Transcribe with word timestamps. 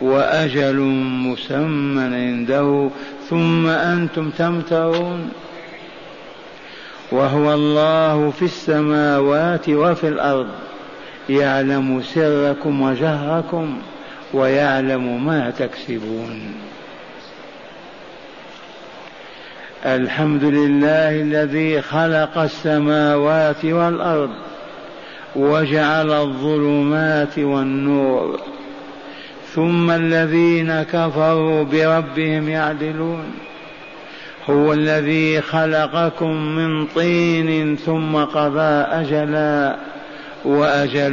وأجل 0.00 0.76
مسمى 1.26 2.02
عنده 2.02 2.90
ثم 3.30 3.66
أنتم 3.66 4.30
تمترون. 4.30 5.30
وهو 7.12 7.54
الله 7.54 8.30
في 8.30 8.44
السماوات 8.44 9.68
وفي 9.68 10.08
الأرض 10.08 10.48
يعلم 11.28 12.02
سركم 12.02 12.82
وجهركم 12.82 13.78
ويعلم 14.34 15.26
ما 15.26 15.50
تكسبون. 15.50 16.54
الحمد 19.86 20.44
لله 20.44 21.20
الذي 21.20 21.82
خلق 21.82 22.38
السماوات 22.38 23.64
والأرض 23.64 24.30
وجعل 25.36 26.12
الظلمات 26.12 27.38
والنور. 27.38 28.40
ثم 29.54 29.90
الذين 29.90 30.82
كفروا 30.82 31.64
بربهم 31.64 32.48
يعدلون. 32.48 33.24
هو 34.50 34.72
الذي 34.72 35.40
خلقكم 35.40 36.34
من 36.36 36.86
طين 36.86 37.76
ثم 37.76 38.16
قضى 38.16 38.84
أجلا 39.00 39.76
وأجل 40.44 41.12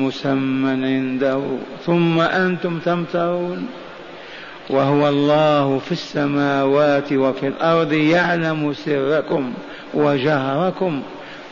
مسمى 0.00 0.70
عنده 0.70 1.42
ثم 1.86 2.20
أنتم 2.20 2.78
تمترون. 2.78 3.66
وهو 4.70 5.08
الله 5.08 5.78
في 5.78 5.92
السماوات 5.92 7.12
وفي 7.12 7.46
الأرض 7.46 7.92
يعلم 7.92 8.72
سركم 8.72 9.52
وجهركم 9.94 11.02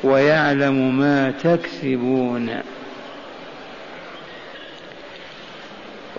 ويعلم 0.05 0.99
ما 0.99 1.31
تكسبون. 1.31 2.51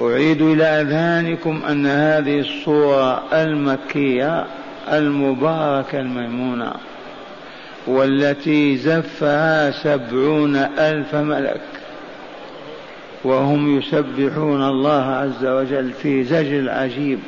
أعيد 0.01 0.41
إلى 0.41 0.63
أذهانكم 0.63 1.61
أن 1.69 1.85
هذه 1.85 2.39
الصورة 2.39 3.23
المكية 3.33 4.45
المباركة 4.91 5.99
الميمونة 5.99 6.73
والتي 7.87 8.77
زفها 8.77 9.71
سبعون 9.71 10.55
ألف 10.55 11.15
ملك 11.15 11.61
وهم 13.23 13.77
يسبحون 13.77 14.63
الله 14.63 15.03
عز 15.03 15.45
وجل 15.45 15.91
في 15.91 16.23
زجر 16.23 16.69
عجيب 16.69 17.19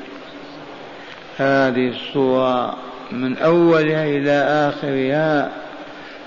هذه 1.37 1.89
الصورة 1.89 2.75
من 3.11 3.37
أولها 3.37 4.05
إلى 4.05 4.31
آخرها 4.69 5.51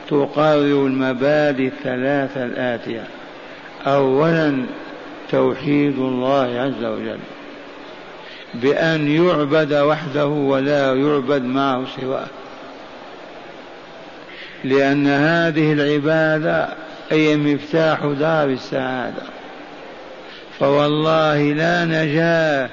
تقرر 0.08 0.86
المبادئ 0.86 1.66
الثلاثة 1.66 2.44
الآتية. 2.44 3.04
أولا 3.86 4.66
توحيد 5.30 5.98
الله 5.98 6.60
عز 6.60 6.84
وجل. 6.84 7.18
بأن 8.54 9.08
يعبد 9.08 9.72
وحده 9.72 10.26
ولا 10.26 10.94
يعبد 10.94 11.42
معه 11.42 11.84
سواه. 12.00 12.26
لأن 14.64 15.06
هذه 15.06 15.72
العبادة 15.72 16.68
هي 17.10 17.36
مفتاح 17.36 17.98
دار 18.06 18.48
السعادة. 18.48 19.22
فوالله 20.58 21.52
لا 21.52 21.84
نجاة 21.84 22.68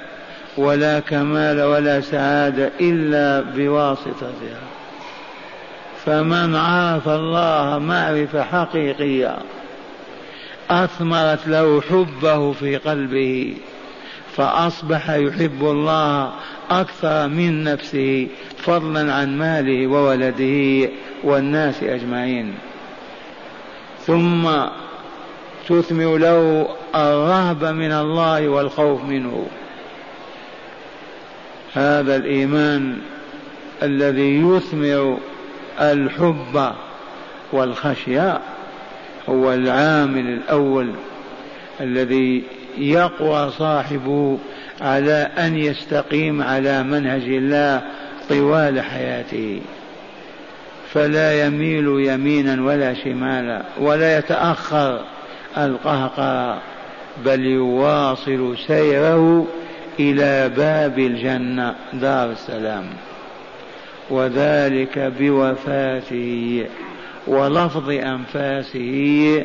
ولا 0.56 1.00
كمال 1.00 1.62
ولا 1.62 2.00
سعادة 2.00 2.70
إلا 2.80 3.40
بواسطتها. 3.40 4.60
فمن 6.06 6.56
عرف 6.56 7.08
الله 7.08 7.78
معرفة 7.78 8.42
حقيقية 8.42 9.36
أثمرت 10.70 11.48
له 11.48 11.80
حبه 11.80 12.52
في 12.52 12.76
قلبه 12.76 13.54
فأصبح 14.36 15.10
يحب 15.10 15.62
الله 15.62 16.32
أكثر 16.70 17.28
من 17.28 17.64
نفسه 17.64 18.28
فضلا 18.56 19.12
عن 19.12 19.38
ماله 19.38 19.86
وولده 19.86 20.90
والناس 21.24 21.82
أجمعين. 21.82 22.54
ثم 24.06 24.48
تثمر 25.68 26.16
له 26.16 26.68
الرهبة 26.94 27.72
من 27.72 27.92
الله 27.92 28.48
والخوف 28.48 29.04
منه. 29.04 29.46
هذا 31.74 32.16
الإيمان 32.16 32.98
الذي 33.82 34.40
يثمر 34.40 35.18
الحب 35.80 36.72
والخشية. 37.52 38.40
هو 39.28 39.52
العامل 39.52 40.26
الأول 40.26 40.90
الذي 41.80 42.42
يقوى 42.78 43.50
صاحبه 43.50 44.38
على 44.80 45.30
أن 45.38 45.56
يستقيم 45.56 46.42
على 46.42 46.82
منهج 46.82 47.22
الله 47.22 47.82
طوال 48.28 48.80
حياته. 48.80 49.60
فلا 50.92 51.46
يميل 51.46 51.86
يمينا 51.86 52.62
ولا 52.62 52.94
شمالا 52.94 53.62
ولا 53.80 54.18
يتأخر 54.18 55.04
القهقرى 55.58 56.60
بل 57.24 57.46
يواصل 57.46 58.56
سيره 58.66 59.46
إلى 60.00 60.50
باب 60.56 60.98
الجنة 60.98 61.74
دار 61.92 62.30
السلام. 62.30 62.84
وذلك 64.10 65.12
بوفاته. 65.20 66.66
ولفظ 67.28 67.90
أنفاسه 67.90 69.44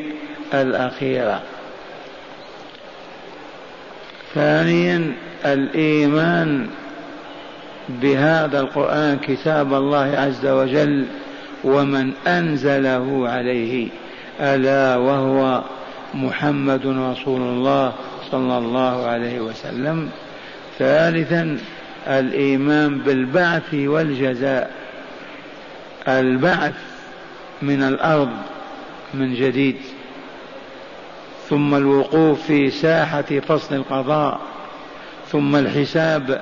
الأخيرة. 0.54 1.42
ثانيا 4.36 5.12
الإيمان 5.46 6.68
بهذا 7.90 8.60
القرآن 8.60 9.18
كتاب 9.18 9.74
الله 9.74 10.16
عز 10.18 10.46
وجل 10.46 11.06
ومن 11.64 12.12
أنزله 12.28 13.30
عليه 13.30 13.88
ألا 14.40 14.98
وهو 14.98 15.62
محمد 16.14 16.86
رسول 16.86 17.42
الله 17.42 17.94
صلى 18.32 18.58
الله 18.58 19.06
عليه 19.06 19.40
وسلم. 19.40 20.10
ثالثا 20.80 21.58
الإيمان 22.08 22.98
بالبعث 22.98 23.74
والجزاء. 23.74 24.72
البعث 26.08 26.74
من 27.64 27.84
الأرض 27.84 28.30
من 29.14 29.34
جديد 29.34 29.76
ثم 31.50 31.76
الوقوف 31.76 32.42
في 32.42 32.70
ساحة 32.70 33.40
فصل 33.48 33.76
القضاء 33.76 34.40
ثم 35.32 35.56
الحساب 35.56 36.42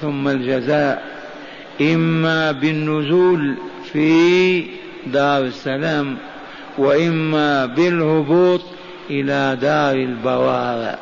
ثم 0.00 0.28
الجزاء 0.28 1.04
إما 1.80 2.52
بالنزول 2.52 3.56
في 3.92 4.66
دار 5.06 5.42
السلام 5.42 6.16
وإما 6.78 7.66
بالهبوط 7.66 8.62
إلى 9.10 9.58
دار 9.60 9.94
البوار 9.94 10.98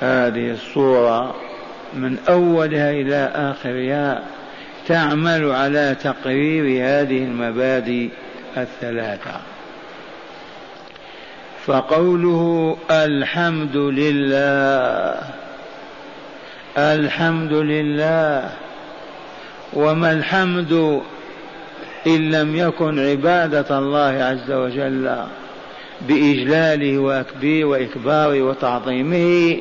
هذه 0.00 0.50
الصورة 0.50 1.34
من 1.94 2.18
أولها 2.28 2.90
إلى 2.90 3.32
آخرها. 3.34 4.22
تعمل 4.88 5.50
على 5.50 5.96
تقرير 6.02 6.64
هذه 6.64 7.24
المبادئ 7.24 8.08
الثلاثة. 8.56 9.40
فقوله 11.66 12.76
الحمد 12.90 13.76
لله 13.76 15.20
الحمد 16.78 17.52
لله 17.52 18.50
وما 19.72 20.12
الحمد 20.12 21.02
إن 22.06 22.30
لم 22.30 22.56
يكن 22.56 22.98
عبادة 22.98 23.78
الله 23.78 24.24
عز 24.24 24.50
وجل 24.50 25.16
بإجلاله 26.08 26.98
وإكباره 27.64 28.42
وتعظيمه 28.42 29.56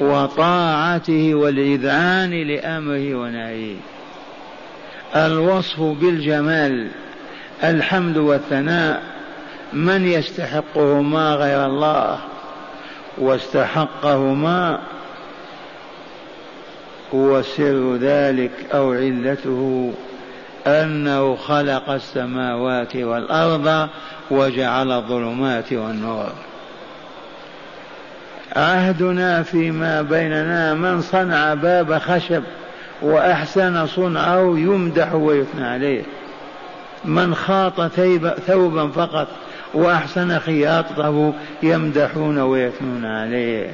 وطاعته 0.00 1.34
والإذعان 1.34 2.30
لأمره 2.30 3.14
ونهيه. 3.14 3.76
الوصف 5.16 5.80
بالجمال 5.80 6.88
الحمد 7.64 8.16
والثناء 8.16 9.02
من 9.72 10.06
يستحقهما 10.06 11.34
غير 11.34 11.66
الله 11.66 12.18
واستحقهما 13.18 14.78
وسر 17.12 17.96
ذلك 17.96 18.50
أو 18.74 18.92
علته 18.92 19.92
أنه 20.66 21.36
خلق 21.36 21.90
السماوات 21.90 22.96
والأرض 22.96 23.88
وجعل 24.30 24.92
الظلمات 24.92 25.72
والنور. 25.72 26.32
عهدنا 28.56 29.42
فيما 29.42 30.02
بيننا 30.02 30.74
من 30.74 31.02
صنع 31.02 31.54
باب 31.54 31.98
خشب. 31.98 32.42
وأحسن 33.02 33.86
صنعه 33.86 34.58
يمدح 34.58 35.14
ويثنى 35.14 35.64
عليه. 35.64 36.02
من 37.04 37.34
خاط 37.34 37.80
ثوبا 38.46 38.88
فقط 38.88 39.28
وأحسن 39.74 40.38
خياطته 40.38 41.34
يمدحون 41.62 42.38
ويثنون 42.38 43.04
عليه. 43.04 43.70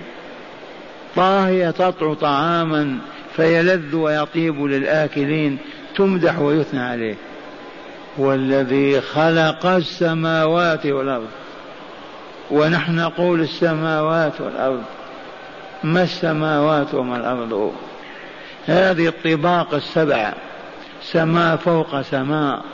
طاهية 1.17 1.71
تطعو 1.71 2.15
طعاما 2.15 2.99
فيلذ 3.37 3.95
ويطيب 3.95 4.65
للآكلين 4.65 5.59
تمدح 5.97 6.39
ويثنى 6.39 6.81
عليه. 6.81 7.15
والذي 8.19 9.01
خلق 9.01 9.67
السماوات 9.67 10.87
والأرض. 10.87 11.29
ونحن 12.51 12.97
نقول 12.97 13.41
السماوات 13.41 14.41
والأرض. 14.41 14.83
ما 15.85 16.03
السماوات 16.03 16.95
وما 16.95 17.17
الأرض؟ 17.17 17.73
هذه 18.67 19.09
الطباق 19.09 19.75
السبع 19.75 20.33
سماء 21.03 21.57
فوق 21.57 22.01
سماء 22.01 22.65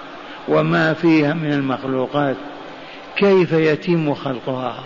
وما 0.48 0.94
فيها 0.94 1.34
من 1.34 1.52
المخلوقات 1.52 2.36
كيف 3.16 3.52
يتم 3.52 4.14
خلقها؟ 4.14 4.84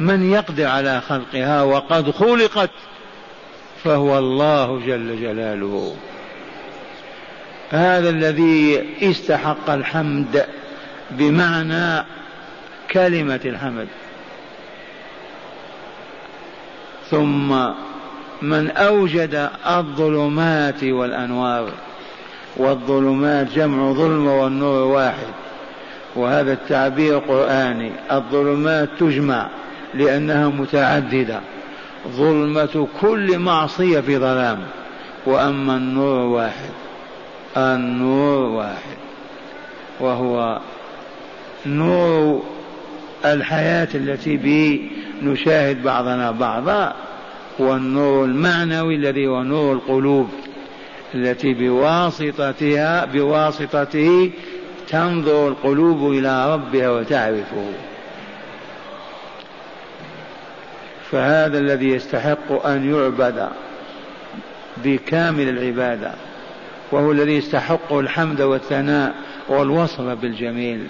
من 0.00 0.32
يقدر 0.32 0.66
على 0.66 1.00
خلقها 1.00 1.62
وقد 1.62 2.10
خلقت؟ 2.10 2.70
فهو 3.84 4.18
الله 4.18 4.80
جل 4.86 5.20
جلاله. 5.20 5.96
هذا 7.70 8.10
الذي 8.10 8.84
استحق 9.02 9.70
الحمد 9.70 10.46
بمعنى 11.10 12.06
كلمة 12.90 13.40
الحمد. 13.44 13.88
ثم 17.10 17.56
من 18.42 18.70
أوجد 18.70 19.50
الظلمات 19.66 20.84
والأنوار 20.84 21.68
والظلمات 22.56 23.52
جمع 23.52 23.92
ظلم 23.92 24.26
والنور 24.26 24.82
واحد. 24.82 25.32
وهذا 26.16 26.52
التعبير 26.52 27.18
قرآني. 27.18 27.92
الظلمات 28.12 28.88
تجمع 29.00 29.48
لأنها 29.94 30.48
متعددة. 30.48 31.40
ظلمة 32.08 32.88
كل 33.00 33.38
معصية 33.38 34.00
في 34.00 34.18
ظلام. 34.18 34.58
وأما 35.26 35.76
النور 35.76 36.18
واحد 36.18 36.70
النور 37.56 38.42
واحد. 38.42 38.96
وهو 40.00 40.60
نور 41.66 42.42
الحياة 43.24 43.88
التي 43.94 44.36
به 44.36 44.90
نشاهد 45.22 45.82
بعضنا 45.82 46.30
بعضا. 46.30 46.94
والنور 47.58 48.24
المعنوي 48.24 48.94
الذي 48.94 49.26
هو 49.26 49.42
نور 49.42 49.72
القلوب 49.72 50.28
التي 51.14 51.54
بواسطتها 51.54 53.04
بواسطته 53.04 54.30
تنظر 54.88 55.48
القلوب 55.48 56.12
إلى 56.12 56.54
ربها 56.54 56.90
وتعرفه. 56.90 57.72
فهذا 61.10 61.58
الذي 61.58 61.88
يستحق 61.88 62.66
أن 62.66 62.94
يعبد 62.94 63.48
بكامل 64.84 65.48
العبادة 65.48 66.12
وهو 66.92 67.12
الذي 67.12 67.36
يستحق 67.36 67.92
الحمد 67.92 68.40
والثناء 68.40 69.14
والوصف 69.48 70.00
بالجميل. 70.00 70.86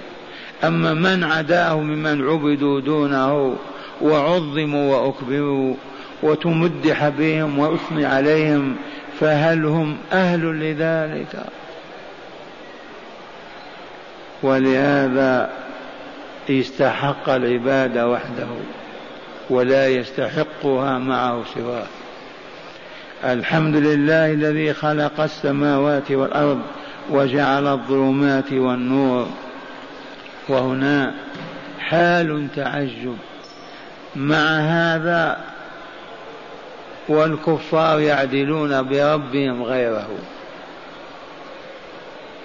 أما 0.64 0.94
من 0.94 1.24
عداه 1.24 1.80
ممن 1.80 2.28
عبدوا 2.28 2.80
دونه 2.80 3.56
وعظموا 4.02 4.96
وأكبروا 4.96 5.74
وتمدح 6.22 7.08
بهم 7.08 7.58
وأثني 7.58 8.06
عليهم 8.06 8.76
فهل 9.20 9.64
هم 9.64 9.96
أهل 10.12 10.40
لذلك؟ 10.40 11.46
ولهذا 14.42 15.50
استحق 16.50 17.28
العبادة 17.28 18.08
وحده 18.08 18.46
ولا 19.50 19.88
يستحقها 19.88 20.98
معه 20.98 21.44
سواه. 21.54 21.86
الحمد 23.24 23.76
لله 23.76 24.32
الذي 24.32 24.72
خلق 24.72 25.20
السماوات 25.20 26.10
والأرض 26.10 26.60
وجعل 27.10 27.66
الظلمات 27.66 28.52
والنور. 28.52 29.28
وهنا 30.48 31.14
حال 31.80 32.48
تعجب. 32.56 33.16
مع 34.16 34.58
هذا 34.58 35.55
والكفار 37.08 38.00
يعدلون 38.00 38.82
بربهم 38.82 39.62
غيره. 39.62 40.08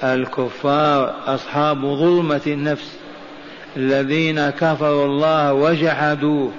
الكفار 0.04 1.13
أصحاب 1.28 1.81
ظلمة 1.81 2.42
النفس. 2.48 3.02
الذين 3.78 4.50
كفروا 4.50 5.06
الله 5.06 5.54
وجحدوه 5.54 6.52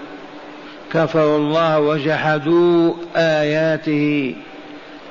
كفروا 0.93 1.39
الله 1.39 1.81
وجحدوا 1.81 2.95
آياته 3.17 4.35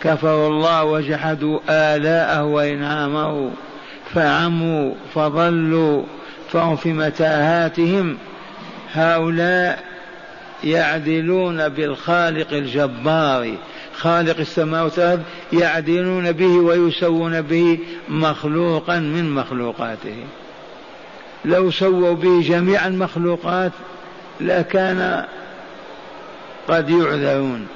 كفروا 0.04 0.48
الله 0.48 0.84
وجحدوا 0.84 1.60
آلاءه 1.70 2.44
وإنعامه 2.44 3.52
فعموا 4.14 4.94
فضلوا 5.16 6.04
فهم 6.50 6.76
في 6.76 6.94
متاهاتهم 6.94 8.18
هؤلاء 8.94 9.91
يعدلون 10.64 11.70
بالخالق 11.70 12.54
الجبار. 12.54 13.56
خالق 13.94 14.40
السماوات 14.40 15.00
والأرض 15.00 15.22
يعدلون 15.54 16.32
به 16.32 16.58
ويسوون 16.58 17.42
به 17.42 17.80
مخلوقا 18.10 19.00
من 19.00 19.32
مخلوقاته. 19.32 20.16
لو 21.46 21.72
سووا 21.72 22.14
به 22.14 22.42
جميع 22.42 22.88
المخلوقات 22.88 23.72
لكان 24.42 25.26
قد 26.68 26.90
يعذرون 26.90 27.68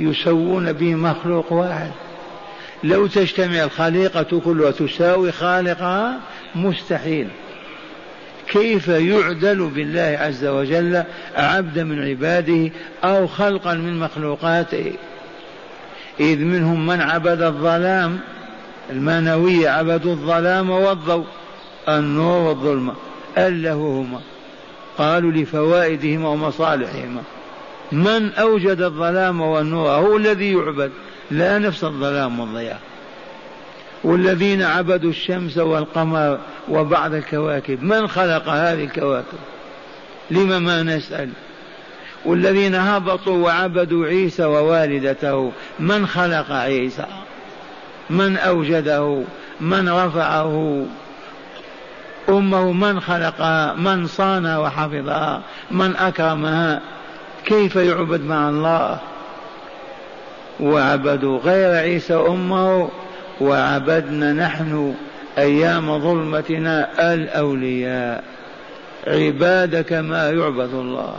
يسوون 0.00 0.72
به 0.72 0.94
مخلوق 0.94 1.52
واحد. 1.52 1.90
لو 2.84 3.06
تجتمع 3.06 3.64
الخليقة 3.64 4.40
كلها 4.44 4.70
تساوي 4.70 5.32
خالقها 5.32 6.20
مستحيل. 6.54 7.28
كيف 8.54 8.88
يعدل 8.88 9.70
بالله 9.74 10.18
عز 10.20 10.44
وجل 10.44 11.02
عبدا 11.36 11.84
من 11.84 12.08
عباده 12.08 12.70
أو 13.04 13.26
خلقا 13.26 13.74
من 13.74 14.00
مخلوقاته؟ 14.00 14.92
إذ 16.20 16.38
منهم 16.38 16.86
من 16.86 17.00
عبد 17.00 17.42
الظلام 17.42 18.18
المانوية 18.90 19.68
عبدوا 19.68 20.12
الظلام 20.12 20.70
والضوء 20.70 21.26
النور 21.88 22.48
والظلمة 22.48 22.94
ألهوهما 23.38 24.20
قالوا 24.98 25.32
لفوائدهما 25.32 26.28
ومصالحهما. 26.28 27.22
من 27.92 28.32
أوجد 28.32 28.80
الظلام 28.80 29.40
والنور؟ 29.40 29.90
هو 29.90 30.16
الذي 30.16 30.52
يعبد 30.52 30.90
لا 31.30 31.58
نفس 31.58 31.84
الظلام 31.84 32.40
والضياء 32.40 32.80
والذين 34.04 34.62
عبدوا 34.62 35.10
الشمس 35.10 35.58
والقمر 35.58 36.38
وبعض 36.68 37.14
الكواكب. 37.14 37.82
من 37.82 38.08
خلق 38.08 38.48
هذه 38.48 38.84
الكواكب؟ 38.84 39.38
لم 40.30 40.62
ما 40.62 40.82
نسأل؟ 40.82 41.28
والذين 42.24 42.74
هبطوا 42.74 43.44
وعبدوا 43.44 44.06
عيسى 44.06 44.44
ووالدته 44.44 45.52
من 45.80 46.06
خلق 46.06 46.52
عيسى؟ 46.52 47.06
من 48.10 48.36
أوجده؟ 48.36 49.22
من 49.60 49.88
رفعه؟ 49.88 50.86
أمه 52.28 52.72
من 52.72 53.00
خلقها 53.00 53.74
من 53.74 54.06
صان 54.06 54.46
وحفظها 54.46 55.42
من 55.70 55.96
أكرمها 55.96 56.80
كيف 57.44 57.76
يعبد 57.76 58.20
مع 58.20 58.48
الله؟ 58.48 58.98
وعبدوا 60.60 61.38
غير 61.38 61.74
عيسى 61.74 62.14
أمه 62.14 62.90
وعبدنا 63.40 64.32
نحن 64.32 64.94
أيام 65.38 65.98
ظلمتنا 65.98 66.88
الأولياء. 67.14 68.24
عباد 69.06 69.80
كما 69.80 70.30
يعبد 70.30 70.74
الله. 70.74 71.16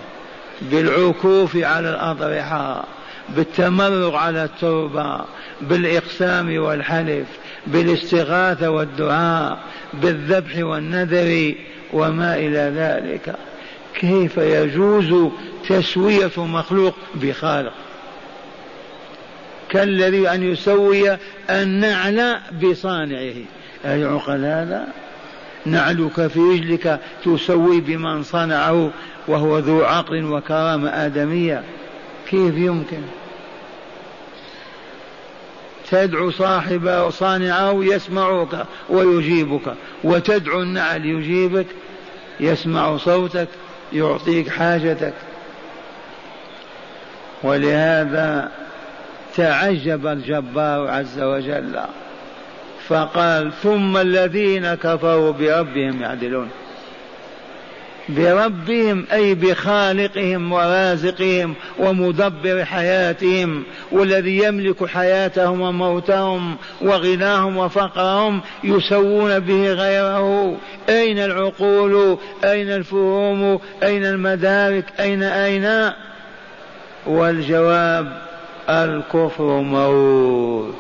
بالعكوف 0.61 1.57
على 1.57 1.89
الأضرحة 1.89 2.83
بالتمرغ 3.29 4.15
على 4.15 4.43
التربة 4.43 5.21
بالإقسام 5.61 6.57
والحلف 6.57 7.27
بالاستغاثة 7.67 8.69
والدعاء 8.69 9.59
بالذبح 9.93 10.57
والنذر 10.57 11.55
وما 11.93 12.35
إلى 12.35 12.73
ذلك. 12.75 13.35
كيف 13.99 14.37
يجوز 14.37 15.31
تسوية 15.69 16.31
مخلوق 16.37 16.95
بخالق؟ 17.15 17.73
كالذي 19.75 20.29
أن 20.29 20.43
يسوي 20.43 21.17
النعل 21.49 22.39
بصانعه. 22.63 23.33
أيعقل 23.85 24.45
هذا؟ 24.45 24.87
نعلك 25.65 26.27
في 26.27 26.39
رجلك 26.39 26.99
تسوي 27.25 27.81
بمن 27.81 28.23
صنعه 28.23 28.91
وهو 29.27 29.59
ذو 29.59 29.83
عقل 29.83 30.23
وكرامة 30.23 30.89
آدمية. 30.89 31.63
كيف 32.29 32.55
يمكن؟ 32.55 33.01
تدعو 35.91 36.31
صاحب 36.31 37.09
صانعه 37.09 37.83
يسمعك 37.83 38.65
ويجيبك 38.89 39.73
وتدعو 40.03 40.61
النعل 40.61 41.05
يجيبك 41.05 41.67
يسمع 42.39 42.97
صوتك 42.97 43.47
يعطيك 43.93 44.49
حاجتك. 44.49 45.13
ولهذا 47.43 48.51
تعجب 49.37 50.07
الجبار 50.07 50.87
عز 50.87 51.19
وجل. 51.19 51.79
فقال 52.87 53.51
ثم 53.63 53.97
الذين 53.97 54.73
كفروا 54.73 55.31
بربهم 55.31 56.01
يعدلون. 56.01 56.49
بربهم 58.09 59.05
أي 59.13 59.35
بخالقهم 59.35 60.51
ورازقهم 60.51 61.53
ومدبر 61.79 62.65
حياتهم 62.65 63.63
والذي 63.91 64.43
يملك 64.43 64.85
حياتهم 64.85 65.61
وموتهم 65.61 66.55
وغناهم 66.81 67.57
وفقرهم 67.57 68.41
يسوون 68.63 69.39
به 69.39 69.73
غيره. 69.73 70.57
أين 70.89 71.19
العقول؟ 71.19 72.17
أين 72.43 72.69
الفهوم؟ 72.69 73.59
أين 73.83 74.05
المدارك؟ 74.05 74.85
أين 74.99 75.23
أين؟ 75.23 75.91
والجواب 77.05 78.24
الكفر 78.69 79.59
موت. 79.61 80.75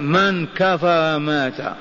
من 0.00 0.46
كفر 0.46 1.18
مات. 1.18 1.76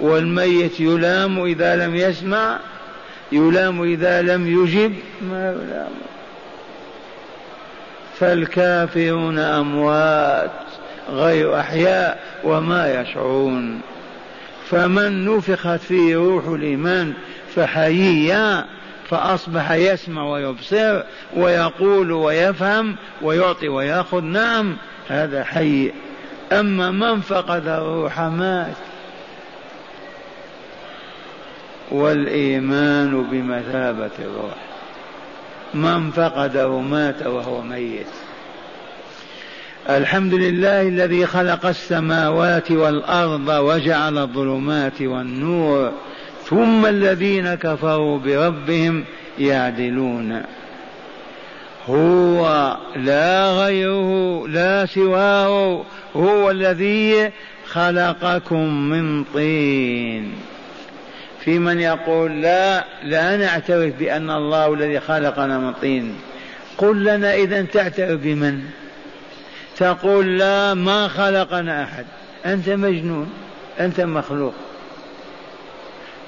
والميت 0.00 0.80
يلام 0.80 1.44
إذا 1.44 1.76
لم 1.76 1.96
يسمع 1.96 2.58
يلام 3.32 3.82
إذا 3.82 4.22
لم 4.22 4.46
يجب. 4.46 4.94
ما 5.30 5.50
يلام. 5.50 5.92
فالكافرون 8.18 9.38
أموات 9.38 10.50
غير 11.10 11.60
أحياء 11.60 12.20
وما 12.44 13.00
يشعرون. 13.00 13.80
فمن 14.70 15.36
نفخت 15.36 15.80
فيه 15.80 16.16
روح 16.16 16.46
الإيمان 16.46 17.12
فحييا 17.54 18.64
فأصبح 19.10 19.72
يسمع 19.72 20.22
ويبصر 20.22 21.02
ويقول 21.36 22.12
ويفهم 22.12 22.96
ويعطي 23.22 23.68
ويأخذ. 23.68 24.20
نعم 24.20 24.76
هذا 25.08 25.44
حي. 25.44 25.92
أما 26.52 26.90
من 26.90 27.20
فقد 27.20 27.68
الروح 27.68 28.20
مات. 28.20 28.76
والإيمان 31.90 33.22
بمثابة 33.22 34.10
الروح. 34.18 34.54
من 35.74 36.10
فقده 36.10 36.80
مات 36.80 37.26
وهو 37.26 37.62
ميت. 37.62 38.06
الحمد 39.88 40.34
لله 40.34 40.82
الذي 40.82 41.26
خلق 41.26 41.66
السماوات 41.66 42.70
والأرض 42.70 43.48
وجعل 43.48 44.18
الظلمات 44.18 45.02
والنور. 45.02 45.92
ثم 46.50 46.86
الذين 46.86 47.54
كفروا 47.54 48.18
بربهم 48.18 49.04
يعدلون. 49.38 50.42
هو 51.88 52.76
لا 52.96 53.50
غيره 53.50 54.44
لا 54.48 54.86
سواه 54.86 55.84
هو 56.16 56.50
الذي 56.50 57.30
خلقكم 57.66 58.90
من 58.90 59.24
طين. 59.24 60.32
في 61.40 61.58
من 61.58 61.80
يقول 61.80 62.42
لا 62.42 62.84
لا 63.02 63.36
نعترف 63.36 63.94
بأن 63.98 64.30
الله 64.30 64.74
الذي 64.74 65.00
خلقنا 65.00 65.58
من 65.58 65.72
طين. 65.72 66.14
قل 66.78 67.04
لنا 67.04 67.34
إذا 67.34 67.62
تعترف 67.62 68.20
بمن؟ 68.20 68.60
تقول 69.76 70.38
لا 70.38 70.74
ما 70.74 71.08
خلقنا 71.08 71.84
أحد. 71.84 72.04
أنت 72.46 72.68
مجنون 72.68 73.30
أنت 73.80 74.00
مخلوق. 74.00 74.54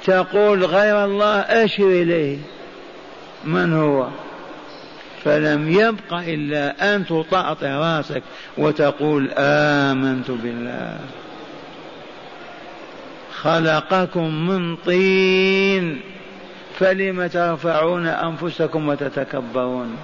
تقول 0.04 0.64
غير 0.64 1.04
الله 1.04 1.34
أشر 1.40 1.86
إليه؟ 1.86 2.38
من 3.44 3.72
هو؟ 3.72 4.08
فلم 5.24 5.70
يبق 5.70 6.14
إلا 6.14 6.94
أن 6.94 7.06
تطأطئ 7.06 7.66
رأسك 7.66 8.22
وتقول 8.58 9.30
آمنت 9.38 10.30
بالله. 10.30 10.98
خلقكم 13.34 14.48
من 14.48 14.76
طين 14.76 16.00
فلم 16.78 17.26
ترفعون 17.26 18.06
أنفسكم 18.06 18.88
وتتكبرون؟ 18.88 19.96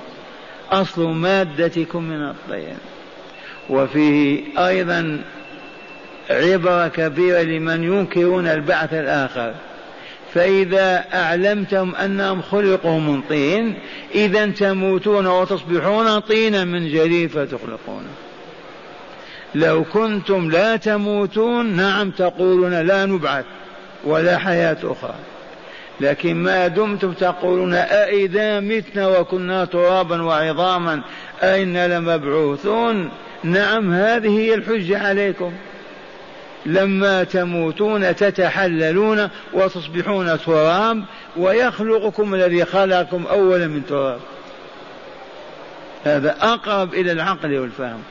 أصل 0.71 1.09
مادتكم 1.09 2.03
من 2.03 2.29
الطين. 2.29 2.77
وفيه 3.71 4.41
أيضا 4.67 5.21
عبرة 6.31 6.89
كبيرة 6.89 7.43
لمن 7.43 7.85
ينكرون 7.85 8.47
البعث 8.47 8.93
الآخر. 8.93 9.55
فإذا 10.35 11.05
أعلمتم 11.15 11.95
أنهم 11.95 12.43
خلقوا 12.43 13.01
من 13.01 13.23
طين 13.23 13.75
إذا 14.15 14.47
تموتون 14.47 15.27
وتصبحون 15.27 16.19
طينا 16.19 16.65
من 16.65 16.89
جديد 16.89 17.31
فتخلقونه 17.31 18.11
لو 19.55 19.85
كنتم 19.85 20.51
لا 20.51 20.77
تموتون 20.77 21.67
نعم 21.67 22.11
تقولون 22.11 22.81
لا 22.81 23.07
نبعث 23.07 23.45
ولا 24.05 24.39
حياة 24.39 24.77
أخرى. 24.85 25.15
لكن 26.01 26.37
ما 26.37 26.69
دمتم 26.69 27.13
تقولون 27.13 27.75
أئذا 27.75 28.61
متنا 28.61 29.19
وكنا 29.19 29.65
ترابا 29.65 30.23
وعظاما 30.23 31.03
أئنا 31.43 31.99
لمبعوثون؟ 31.99 33.11
نعم 33.45 33.93
هذه 33.93 34.39
هي 34.39 34.55
الحجة 34.55 35.09
عليكم. 35.09 35.53
لما 36.67 37.25
تموتون 37.25 38.17
تتحللون 38.17 39.29
وتصبحون 39.53 40.39
تراب 40.39 41.05
ويخلقكم 41.37 42.35
الذي 42.35 42.65
خلقكم 42.65 43.27
أولا 43.27 43.67
من 43.67 43.87
تراب. 43.87 44.21
هذا 46.05 46.37
أقرب 46.41 46.95
إلى 46.95 47.13
العقل 47.13 47.59
والفهم. 47.59 48.03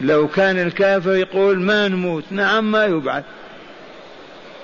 لو 0.00 0.28
كان 0.28 0.58
الكافر 0.58 1.14
يقول 1.14 1.60
ما 1.60 1.88
نموت 1.88 2.24
نعم 2.30 2.72
ما 2.72 2.84
يبعث. 2.84 3.24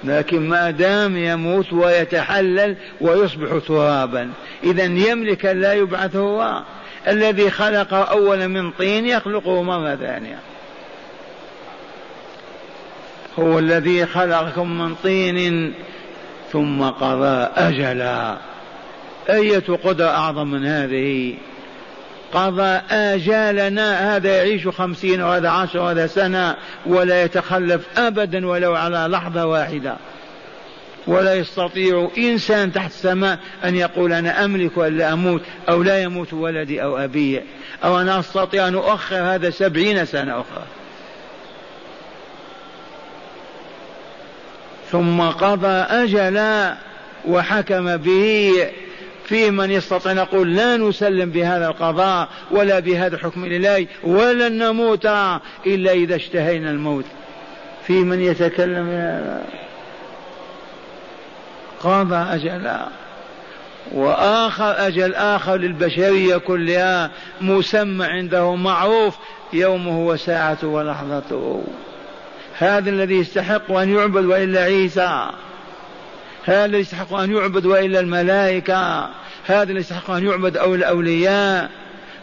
لكن 0.05 0.49
ما 0.49 0.71
دام 0.71 1.17
يموت 1.17 1.73
ويتحلل 1.73 2.77
ويصبح 3.01 3.59
ترابا 3.67 4.31
إذا 4.65 4.85
يملك 4.85 5.45
لا 5.45 5.75
يبعث 5.75 6.17
هو. 6.17 6.63
الذي 7.09 7.51
خلق 7.51 7.95
أول 7.95 8.49
من 8.49 8.71
طين 8.71 9.07
يخلقه 9.07 9.63
مرة 9.63 9.95
ثانية. 9.95 10.39
هو 13.39 13.59
الذي 13.59 14.07
خلقكم 14.07 14.79
من 14.79 14.95
طين 14.95 15.75
ثم 16.53 16.83
قضى 16.83 17.49
أجلا. 17.57 18.37
أية 19.31 19.65
قدرة 19.85 20.09
أعظم 20.09 20.51
من 20.51 20.67
هذه؟ 20.67 21.35
قضى 22.33 22.81
آجالنا 22.91 24.17
هذا 24.17 24.37
يعيش 24.37 24.69
خمسين 24.69 25.23
وهذا 25.23 25.49
عشر 25.49 25.79
وهذا 25.79 26.07
سنة 26.07 26.57
ولا 26.87 27.23
يتخلف 27.23 27.99
أبدا 27.99 28.47
ولو 28.47 28.75
على 28.75 29.07
لحظة 29.11 29.47
واحدة. 29.47 29.97
ولا 31.07 31.35
يستطيع 31.35 32.11
إنسان 32.19 32.73
تحت 32.73 32.91
السماء 32.91 33.39
أن 33.65 33.75
يقول 33.75 34.13
أنا 34.13 34.45
أملك 34.45 34.79
ألا 34.79 35.13
أموت 35.13 35.43
أو 35.69 35.83
لا 35.83 36.03
يموت 36.03 36.33
ولدي 36.33 36.83
أو 36.83 36.97
أبي 36.97 37.43
أو 37.85 38.01
أنا 38.01 38.19
أستطيع 38.19 38.69
أن 38.69 38.75
أؤخر 38.75 39.17
هذا 39.17 39.51
سبعين 39.51 40.05
سنة 40.05 40.41
أخرى. 40.41 40.78
ثم 44.91 45.21
قضى 45.21 45.67
أجلا 45.67 46.75
وحكم 47.29 47.97
به 47.97 48.53
في 49.25 49.51
من 49.51 49.71
يستطيع. 49.71 50.13
أن 50.13 50.19
يقول 50.19 50.57
لا 50.57 50.77
نسلم 50.77 51.31
بهذا 51.31 51.69
القضاء 51.69 52.29
ولا 52.51 52.79
بهذا 52.81 53.19
حكم 53.19 53.45
الله 53.45 53.87
ولن 54.05 54.59
نموت 54.59 55.07
إلا 55.67 55.93
إذا 55.93 56.17
اشتهينا 56.17 56.71
الموت. 56.71 57.05
في 57.87 57.93
من 57.93 58.21
يتكلم 58.21 58.89
هذا 58.89 59.43
قضى 61.81 62.17
أجلا 62.17 62.87
وآخر 63.93 64.87
أجل 64.87 65.15
آخر 65.15 65.57
للبشرية 65.57 66.37
كلها 66.37 67.11
مسمى 67.41 68.07
عنده 68.07 68.55
معروف 68.55 69.17
يومه 69.53 70.01
وساعته 70.01 70.67
ولحظته. 70.67 71.65
هذا 72.59 72.91
الذي 72.91 73.15
يستحق 73.15 73.73
أن 73.73 73.95
يعبد 73.95 74.25
وإلا 74.25 74.61
عيسى. 74.61 75.31
هذا 76.45 76.65
الذي 76.65 76.81
يستحق 76.81 77.15
أن 77.15 77.37
يعبد 77.37 77.67
وإلا 77.67 78.01
الملائكة. 78.01 79.09
هذا 79.47 79.63
الذي 79.63 79.79
يستحق 79.79 80.11
أن 80.11 80.27
يعبد 80.27 80.57
أو 80.57 80.75
الأولياء. 80.75 81.71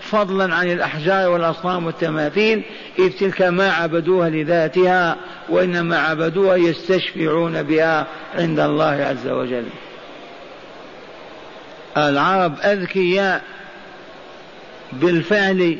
فضلا 0.02 0.56
عن 0.56 0.72
الأحجار 0.72 1.30
والأصنام 1.30 1.86
والتماثيل 1.86 2.62
إذ 3.00 3.12
تلك 3.12 3.42
ما 3.42 3.72
عبدوها 3.72 4.30
لذاتها 4.30 5.16
وإنما 5.50 5.98
عبدوها 5.98 6.56
يستشفعون 6.56 7.64
بها 7.64 8.08
عند 8.36 8.60
الله 8.60 8.86
عز 8.86 9.28
وجل. 9.28 9.66
العرب 11.98 12.60
أذكياء 12.60 13.42
بالفعل 14.94 15.80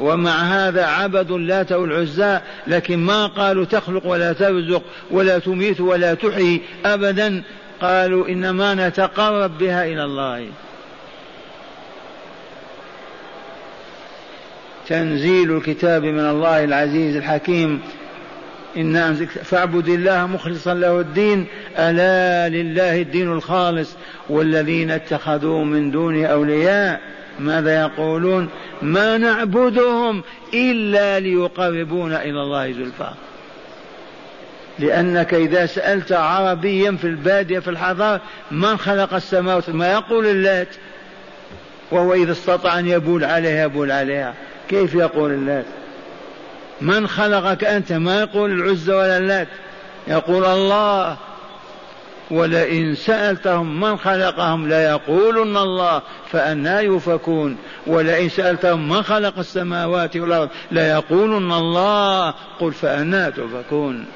ومع 0.00 0.30
هذا 0.30 0.86
عبدوا 0.86 1.38
اللات 1.38 1.72
والعزى 1.72 2.40
لكن 2.66 2.98
ما 2.98 3.26
قالوا 3.26 3.64
تخلق 3.64 4.06
ولا 4.06 4.32
ترزق 4.32 4.82
ولا 5.10 5.38
تميت 5.38 5.80
ولا 5.80 6.14
تحيي 6.14 6.60
أبدا 6.84 7.42
قالوا 7.80 8.28
إنما 8.28 8.88
نتقرب 8.88 9.58
بها 9.58 9.84
إلى 9.84 10.04
الله. 10.04 10.46
تنزيل 14.88 15.56
الكتاب 15.56 16.04
من 16.04 16.26
الله 16.26 16.64
العزيز 16.64 17.16
الحكيم. 17.16 17.80
إن 18.76 19.14
فاعبد 19.44 19.88
الله 19.88 20.26
مخلصا 20.26 20.74
له 20.74 21.00
الدين. 21.00 21.46
ألا 21.78 22.48
لله 22.48 23.00
الدين 23.00 23.32
الخالص. 23.32 23.90
والذين 24.28 24.90
اتخذوا 24.90 25.64
من 25.64 25.90
دونه 25.90 26.26
أولياء 26.26 27.00
ماذا 27.40 27.80
يقولون؟ 27.80 28.48
ما 28.82 29.18
نعبدهم 29.18 30.22
إلا 30.54 31.20
ليقربونا 31.20 32.22
إلى 32.22 32.42
الله 32.42 32.72
زلفى. 32.72 33.10
لأنك 34.78 35.34
إذا 35.34 35.66
سألت 35.66 36.12
عربيا 36.12 36.96
في 37.00 37.06
البادية 37.06 37.58
في 37.58 37.70
الحضارة 37.70 38.20
من 38.50 38.76
خلق 38.76 39.14
السماوات؟ 39.14 39.70
ما 39.70 39.92
يقول 39.92 40.26
اللات. 40.26 40.68
وهو 41.90 42.14
إذا 42.14 42.32
استطاع 42.32 42.78
أن 42.78 42.86
يبول 42.86 43.24
عليها 43.24 43.64
يبول 43.64 43.92
عليها. 43.92 44.34
كيف 44.68 44.94
يقول 44.94 45.30
اللات؟ 45.30 45.64
من 46.80 47.08
خلقك 47.08 47.64
أنت؟ 47.64 47.92
ما 47.92 48.20
يقول 48.20 48.50
العزة 48.52 48.96
ولا 48.96 49.18
اللات. 49.18 49.48
يقول 50.08 50.44
الله. 50.44 51.16
ولئن 52.30 52.94
سألتهم 52.94 53.80
من 53.80 53.96
خلقهم 53.96 54.68
ليقولن 54.68 55.56
الله 55.56 56.02
فأنا 56.32 56.80
يؤفكون 56.80 57.56
ولئن 57.86 58.28
سألتهم 58.28 58.88
من 58.88 59.02
خلق 59.02 59.38
السماوات 59.38 60.16
والأرض 60.16 60.48
ليقولن 60.70 61.52
الله 61.52 62.34
قل 62.60 62.72
فأنا 62.72 63.30
تؤفكون 63.30 64.06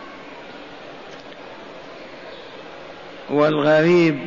والغريب 3.30 4.18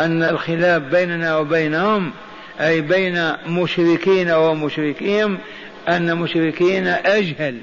أن 0.00 0.22
الخلاف 0.22 0.82
بيننا 0.82 1.36
وبينهم 1.36 2.12
أي 2.60 2.80
بين 2.80 3.32
مشركين 3.46 4.30
ومشركين 4.30 5.38
أن 5.88 6.16
مشركين 6.16 6.86
أجهل 6.86 7.58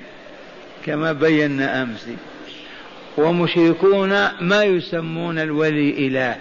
كما 0.85 1.11
بينا 1.11 1.81
أمس 1.81 2.07
ومشركون 3.19 4.09
ما 4.41 4.63
يسمون 4.63 5.39
الولي 5.39 6.07
إله. 6.07 6.35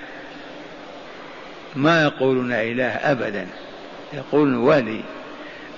ما 1.77 2.03
يقولون 2.03 2.53
إله 2.53 2.85
أبدا. 2.85 3.47
يقولون 4.13 4.55
ولي. 4.57 5.01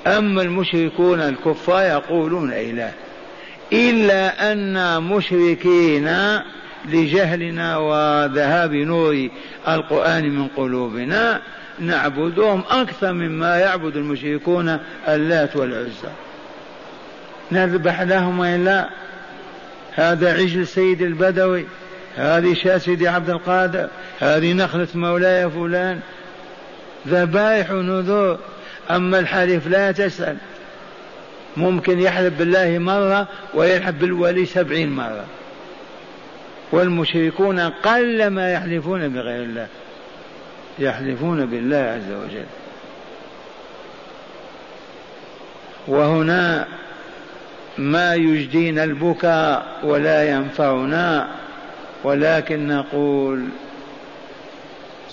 أما 0.06 0.42
المشركون 0.42 1.20
الكفار 1.20 1.82
يقولون 1.82 2.52
إله. 2.52 2.92
إلا 3.72 4.52
أن 4.52 5.02
مشركين 5.02 6.08
لجهلنا 6.88 7.76
وذهاب 7.76 8.72
نور 8.72 9.28
القرآن 9.68 10.30
من 10.30 10.48
قلوبنا 10.48 11.40
نعبدهم 11.78 12.62
أكثر 12.70 13.12
مما 13.12 13.56
يعبد 13.56 13.96
المشركون 13.96 14.78
اللات 15.08 15.56
والعزى. 15.56 16.10
نذبح 17.52 18.00
لهم 18.00 18.38
وإلا 18.38 18.88
هذا 19.94 20.32
عجل 20.32 20.66
سيد 20.66 21.02
البدوي 21.02 21.66
هذه 22.16 22.54
شاة 22.54 22.78
سيدي 22.78 23.08
عبد 23.08 23.30
القادر 23.30 23.88
هذه 24.20 24.52
نخلة 24.52 24.88
مولاي 24.94 25.50
فلان. 25.50 26.00
ذبائح 27.08 27.70
ونذور. 27.70 28.38
أما 28.90 29.18
الحلف 29.18 29.66
لا 29.66 29.92
تسأل. 29.92 30.36
ممكن 31.56 32.00
يحلف 32.00 32.38
بالله 32.38 32.78
مرة 32.78 33.28
ويحلف 33.54 33.96
بالولي 33.96 34.46
سبعين 34.46 34.90
مرة. 34.90 35.24
والمشركون 36.72 37.60
قل 37.60 38.26
ما 38.26 38.52
يحلفون 38.52 39.08
بغير 39.08 39.42
الله. 39.42 39.66
يحلفون 40.78 41.46
بالله 41.46 41.76
عز 41.76 42.12
وجل. 42.12 42.46
وهنا 45.88 46.66
ما 47.80 48.14
يجدينا 48.14 48.84
البكاء 48.84 49.80
ولا 49.82 50.30
ينفعنا 50.30 51.28
ولكن 52.04 52.68
نقول 52.68 53.44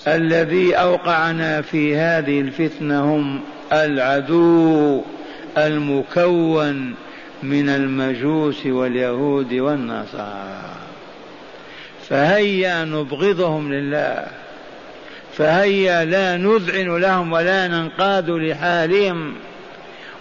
الذي 0.06 0.74
أوقعنا 0.74 1.62
في 1.62 1.96
هذه 1.96 2.40
الفتنة 2.40 3.14
هم 3.14 3.40
العدو 3.72 5.02
المكون 5.58 6.94
من 7.42 7.68
المجوس 7.68 8.66
واليهود 8.66 9.54
والنصارى. 9.54 10.62
فهيا 12.08 12.84
نبغضهم 12.84 13.72
لله 13.72 14.26
فهيا 15.36 16.04
لا 16.04 16.36
نذعن 16.36 16.96
لهم 16.96 17.32
ولا 17.32 17.68
ننقاد 17.68 18.30
لحالهم. 18.30 19.34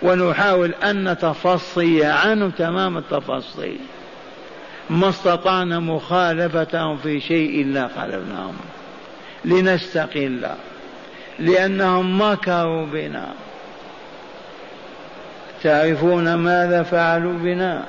ونحاول 0.02 0.74
أن 0.84 1.12
نتفصي 1.12 2.06
عنهم 2.06 2.50
تمام 2.50 2.98
التفصي. 2.98 3.78
ما 4.90 5.10
استطعنا 5.10 5.80
مخالفتهم 5.80 6.98
في 6.98 7.20
شيء 7.20 7.62
إلا 7.62 7.90
خالفناهم. 7.96 8.58
لنستقل 9.46 10.48
لأنهم 11.40 12.22
مكروا 12.22 12.86
بنا. 12.86 13.28
تعرفون 15.64 16.34
ماذا 16.34 16.84
فعلوا 16.84 17.34
بنا؟ 17.34 17.84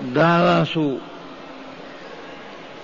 درسوا 0.00 0.98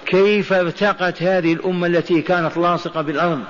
كيف 0.07 0.53
ارتقت 0.53 1.23
هذه 1.23 1.53
الأمة 1.53 1.87
التي 1.87 2.23
كانت 2.23 2.57
لاصقة 2.57 3.03
بالأرض. 3.03 3.43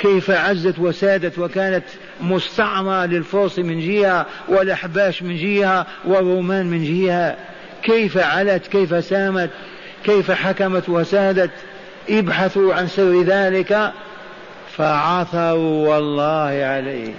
كيف 0.00 0.30
عزت 0.30 0.78
وسادت 0.78 1.38
وكانت 1.38 1.84
مستعمرة 2.20 3.06
للفرس 3.06 3.58
من 3.58 3.80
جهة 3.80 4.26
والأحباش 4.48 5.22
من 5.22 5.36
جهة 5.36 5.86
والرومان 6.04 6.66
من 6.66 6.84
جهة. 6.84 7.36
كيف 7.82 8.18
علت 8.18 8.66
كيف 8.66 9.04
سامت 9.04 9.50
كيف 10.04 10.30
حكمت 10.30 10.88
وسادت. 10.88 11.50
ابحثوا 12.10 12.74
عن 12.74 12.86
سر 12.86 13.22
ذلك 13.22 13.92
فعثروا 14.76 15.88
والله 15.88 16.64
عليه 16.64 17.14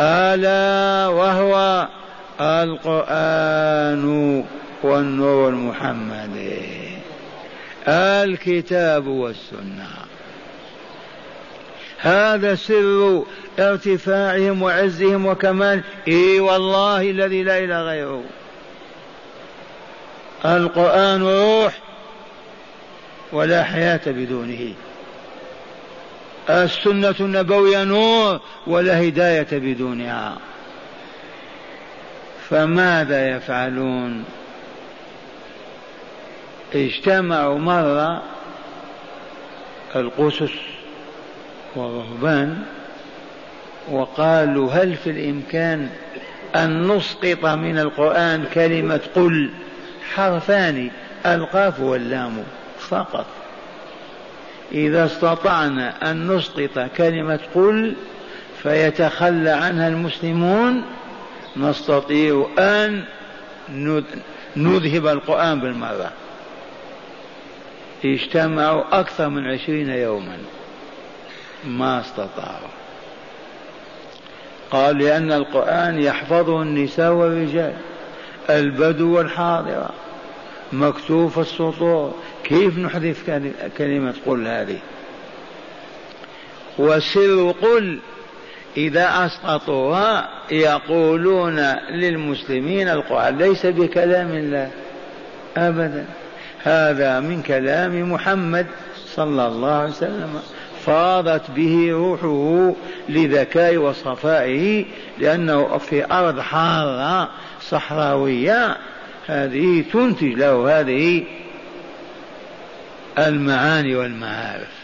ألا 0.00 1.08
وهو 1.08 1.88
القرآن 2.40 4.44
والنور 4.82 5.48
المحمدي 5.48 6.89
الكتاب 7.88 9.06
والسنة. 9.06 9.88
هذا 11.98 12.54
سر 12.54 13.24
ارتفاعهم 13.58 14.62
وعزهم 14.62 15.26
وكمال. 15.26 15.82
إي 16.08 16.40
والله 16.40 17.10
الذي 17.10 17.42
لا 17.42 17.58
إله 17.58 17.82
غيره. 17.82 18.24
القرآن 20.44 21.22
روح 21.22 21.78
ولا 23.32 23.64
حياة 23.64 24.00
بدونه. 24.06 24.74
السنة 26.50 27.14
النبوية 27.20 27.84
نور 27.84 28.40
ولا 28.66 29.08
هداية 29.08 29.48
بدونها. 29.52 30.38
فماذا 32.50 33.36
يفعلون؟ 33.36 34.24
اجتمعوا 36.74 37.58
مرة 37.58 38.22
القسس 39.96 40.52
والرهبان 41.76 42.62
وقالوا 43.90 44.72
هل 44.72 44.94
في 44.94 45.10
الإمكان 45.10 45.88
أن 46.56 46.88
نسقط 46.88 47.44
من 47.44 47.78
القرآن 47.78 48.44
كلمة 48.54 49.00
قل 49.14 49.50
حرفان 50.14 50.90
القاف 51.26 51.80
واللام 51.80 52.44
فقط؟ 52.78 53.26
إذا 54.72 55.04
استطعنا 55.04 56.10
أن 56.10 56.32
نسقط 56.32 56.90
كلمة 56.96 57.40
قل 57.54 57.94
فيتخلى 58.62 59.50
عنها 59.50 59.88
المسلمون 59.88 60.82
نستطيع 61.56 62.48
أن 62.58 63.04
نذهب 64.56 65.06
القرآن 65.06 65.60
بالمرة. 65.60 66.12
اجتمعوا 68.04 69.00
أكثر 69.00 69.28
من 69.28 69.46
عشرين 69.46 69.90
يوما. 69.90 70.36
ما 71.64 72.00
استطاعوا. 72.00 72.68
قال 74.70 74.98
لأن 74.98 75.32
القرآن 75.32 76.02
يحفظه 76.02 76.62
النساء 76.62 77.12
والرجال. 77.12 77.74
البدو 78.50 79.16
والحاضرة. 79.16 79.90
مكتوف 80.72 81.38
السطور. 81.38 82.14
كيف 82.44 82.78
نحذف 82.78 83.30
كلمة 83.78 84.14
قل 84.26 84.46
هذه؟ 84.46 84.78
وسر 86.78 87.54
قل. 87.62 87.98
إذا 88.76 89.26
أسقطوها 89.26 90.28
يقولون 90.50 91.60
للمسلمين 91.90 92.88
القرآن 92.88 93.38
ليس 93.38 93.66
بكلام 93.66 94.30
الله. 94.30 94.70
أبدا. 95.56 96.06
هذا 96.62 97.20
من 97.20 97.42
كلام 97.42 98.12
محمد 98.12 98.66
صلى 99.14 99.46
الله 99.46 99.72
عليه 99.72 99.90
وسلم. 99.90 100.40
فاضت 100.86 101.50
به 101.50 101.88
روحه 101.92 102.74
لذكاء 103.08 103.76
وصفائه 103.76 104.84
لأنه 105.18 105.78
في 105.78 106.12
أرض 106.12 106.40
حارة 106.40 107.30
صحراوية. 107.60 108.76
هذه 109.26 109.84
تنتج 109.92 110.24
له 110.24 110.80
هذه 110.80 111.24
المعاني 113.18 113.94
والمعارف. 113.94 114.80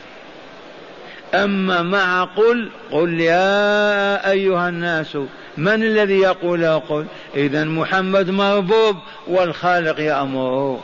أما 1.35 1.83
مع 1.83 2.25
قل 2.25 2.71
قل 2.91 3.21
يا 3.21 4.31
أيها 4.31 4.69
الناس 4.69 5.19
من 5.57 5.83
الذي 5.83 6.19
يقول 6.19 6.67
قل؟ 6.67 7.07
إذا 7.37 7.65
محمد 7.65 8.31
مربوب 8.31 8.97
والخالق 9.27 10.01
يأمره. 10.01 10.81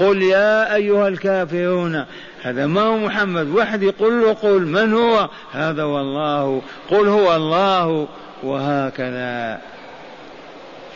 قل 0.00 0.22
يا 0.22 0.74
أيها 0.74 1.08
الكافرون 1.08 2.04
هذا 2.42 2.66
ما 2.66 2.80
هو 2.80 2.96
محمد 2.96 3.48
واحد 3.48 3.82
يقول 3.82 4.22
له 4.22 4.32
قل 4.32 4.66
من 4.66 4.94
هو؟ 4.94 5.28
هذا 5.52 5.84
والله 5.84 6.62
قل 6.90 7.08
هو 7.08 7.36
الله 7.36 8.08
وهكذا. 8.42 9.60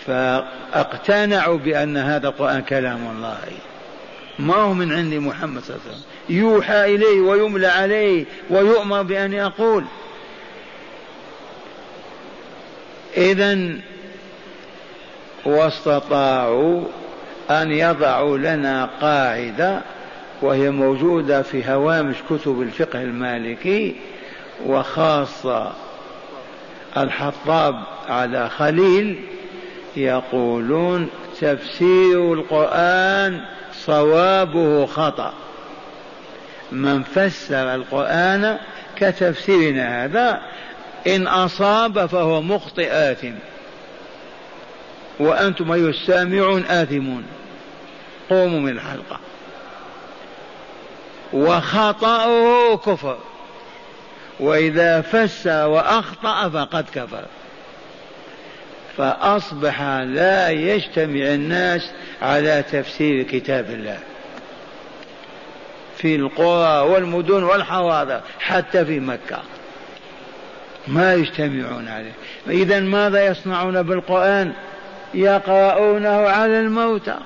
فاقتنعوا 0.06 1.58
بأن 1.58 1.96
هذا 1.96 2.28
القرآن 2.28 2.62
كلام 2.62 3.08
الله. 3.16 3.38
ما 4.38 4.54
هو 4.54 4.74
من 4.74 4.92
عند 4.92 5.14
محمد 5.14 5.62
صلى 5.62 5.76
الله 5.76 5.86
عليه 5.86 5.96
وسلم. 5.96 6.04
يوحى 6.28 6.94
إليه 6.94 7.20
ويملى 7.20 7.66
عليه 7.66 8.24
ويؤمر 8.50 9.02
بأن 9.02 9.32
يقول. 9.32 9.84
إذا 13.16 13.58
واستطاعوا 15.46 16.84
أن 17.50 17.72
يضعوا 17.72 18.38
لنا 18.38 18.90
قاعدة 19.00 19.80
وهي 20.42 20.70
موجودة 20.70 21.42
في 21.42 21.72
هوامش 21.72 22.16
كتب 22.30 22.62
الفقه 22.62 23.02
المالكي 23.02 23.96
وخاصة 24.66 25.72
الحطاب 26.96 27.74
على 28.08 28.50
خليل 28.50 29.20
يقولون 29.96 31.08
تفسير 31.40 32.32
القرآن 32.32 33.40
صوابه 33.72 34.86
خطأ. 34.86 35.32
من 36.72 37.02
فسر 37.02 37.74
القرآن 37.74 38.58
كتفسيرنا 38.96 40.04
هذا 40.04 40.40
إن 41.06 41.26
أصاب 41.26 42.06
فهو 42.06 42.42
مخطئ 42.42 42.88
آثم 42.92 43.32
وأنتم 45.18 45.72
أيها 45.72 45.88
السامعون 45.88 46.64
آثمون. 46.64 47.24
قوموا 48.30 48.60
من 48.60 48.68
الحلقة. 48.68 49.20
وخطأه 51.32 52.76
كفر. 52.76 53.18
وإذا 54.40 55.00
فسر 55.00 55.68
وأخطأ 55.68 56.48
فقد 56.48 56.84
كفر. 56.94 57.24
فأصبح 58.96 59.82
لا 59.82 60.50
يجتمع 60.50 61.34
الناس 61.34 61.90
على 62.22 62.64
تفسير 62.72 63.22
كتاب 63.22 63.70
الله. 63.70 63.98
في 65.96 66.16
القرى 66.16 66.90
والمدن 66.90 67.42
والحواضر 67.42 68.20
حتى 68.38 68.84
في 68.84 69.00
مكة. 69.00 69.42
ما 70.88 71.14
يجتمعون 71.14 71.88
عليه. 71.88 72.12
إذا 72.48 72.80
ماذا 72.80 73.26
يصنعون 73.26 73.82
بالقرآن؟ 73.82 74.52
يقرؤونه 75.14 76.28
على 76.28 76.60
الموتى. 76.60 77.16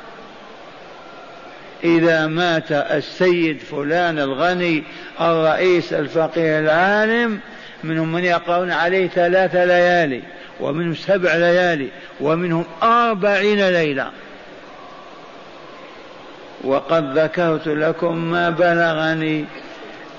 إذا 1.84 2.26
مات 2.26 2.72
السيد 2.72 3.58
فلان 3.60 4.18
الغني 4.18 4.84
الرئيس 5.20 5.92
الفقيه 5.92 6.60
العالم 6.60 7.40
منهم 7.84 8.12
من 8.12 8.24
يقرؤون 8.24 8.70
عليه 8.70 9.08
ثلاث 9.08 9.56
ليالي 9.56 10.22
ومنهم 10.60 10.94
سبع 10.94 11.34
ليالي 11.34 11.88
ومنهم 12.20 12.64
أربعين 12.82 13.68
ليلة. 13.68 14.10
وقد 16.64 17.18
ذكرت 17.18 17.68
لكم 17.68 18.16
ما 18.16 18.50
بلغني 18.50 19.44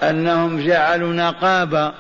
أنهم 0.04 0.60
جعلوا 0.60 1.14
نقابة 1.14 1.94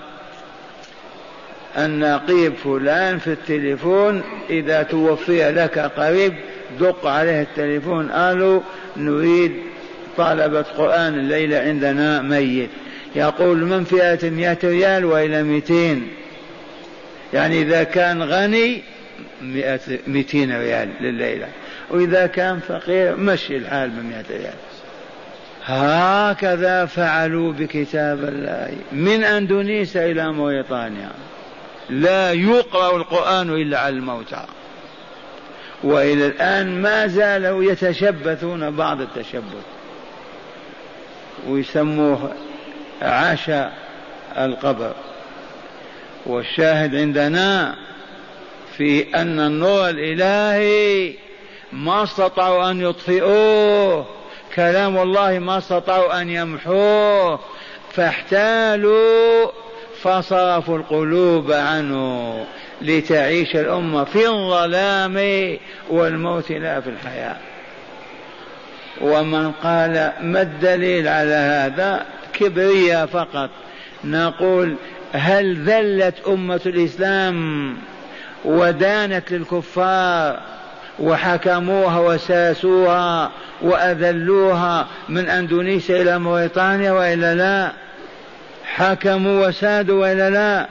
النقيب 1.78 2.54
فلان 2.54 3.18
في 3.18 3.28
التليفون 3.28 4.22
إذا 4.50 4.84
توفي 4.84 5.52
لك 5.52 5.80
قريب 5.80 6.34
دق 6.80 7.06
عليه 7.08 7.42
التليفون 7.42 8.12
قالوا 8.12 8.62
نريد 8.98 9.52
طلبة 10.18 10.62
قرآن 10.62 11.14
الليلة 11.14 11.58
عندنا 11.58 12.22
ميت. 12.22 12.70
يقول 13.16 13.58
من 13.58 13.84
فئة؟ 13.84 14.30
مئة 14.30 14.58
ريال 14.64 15.06
وإلى 15.06 15.44
مئتين. 15.44 16.08
يعني 17.34 17.62
إذا 17.62 17.84
كان 17.84 18.24
غني 18.24 18.82
مئة 19.42 19.80
مئتين 20.08 20.60
ريال 20.60 20.90
لليلة 21.02 21.48
وإذا 21.90 22.28
كان 22.28 22.60
فقير 22.60 23.16
مشي 23.16 23.58
الحال 23.58 23.90
بمئة 23.90 24.26
ريال. 24.30 24.54
هكذا 25.66 26.86
فعلوا 26.86 27.54
بكتاب 27.54 28.24
الله. 28.24 28.72
من 28.92 29.24
أندونيسيا 29.24 30.12
إلى 30.12 30.32
موريطانيا 30.32 31.10
لا 31.90 32.34
يقرأ 32.34 32.96
القرآن 32.96 33.50
إلا 33.50 33.80
على 33.80 33.96
الموتى. 33.96 34.46
وإلى 35.84 36.28
الآن 36.28 36.82
ما 36.82 37.08
زالوا 37.08 37.64
يتشبثون 37.64 38.70
بعض 38.70 39.02
التشبث. 39.02 39.66
ويسموه 41.48 42.34
عشاء 43.02 43.74
القبر. 44.38 44.94
والشاهد 46.26 46.96
عندنا 46.96 47.76
في 48.78 49.16
أن 49.16 49.40
النور 49.40 49.90
الإلهي 49.90 51.14
ما 51.74 52.04
استطاعوا 52.04 52.72
أن 52.72 52.82
يطفئوه. 52.82 54.06
كلام 54.56 54.98
الله 54.98 55.40
ما 55.40 55.58
استطاعوا 55.58 56.22
أن 56.22 56.30
يمحوه. 56.30 57.40
فاحتالوا 57.94 59.52
فصرفوا 60.04 60.78
القلوب 60.78 61.52
عنه 61.52 62.46
لتعيش 62.82 63.56
الأمة 63.56 64.04
في 64.04 64.28
الظلام 64.28 65.18
والموت 65.90 66.52
لا 66.52 66.82
في 66.82 66.90
الحياة. 66.90 67.38
ومن 69.02 69.52
قال 69.52 70.12
ما 70.22 70.42
الدليل 70.42 71.08
على 71.08 71.34
هذا؟ 71.34 72.06
كبرية 72.34 73.06
فقط. 73.06 73.50
نقول 74.04 74.76
هل 75.14 75.64
ذلت 75.64 76.16
أمة 76.28 76.62
الإسلام 76.66 77.78
ودانت 78.46 79.32
للكفار 79.32 80.40
وحكموها 81.00 82.00
وساسوها 82.00 83.32
وأذلوها 83.62 84.88
من 85.10 85.30
أندونيسيا 85.30 86.02
إلى 86.02 86.20
موريتانيا 86.20 86.92
وإلا 86.92 87.36
لا؟ 87.36 87.72
حكموا 88.80 89.48
وسادوا 89.48 90.02
وإلا 90.02 90.30
لا؟ 90.30 90.68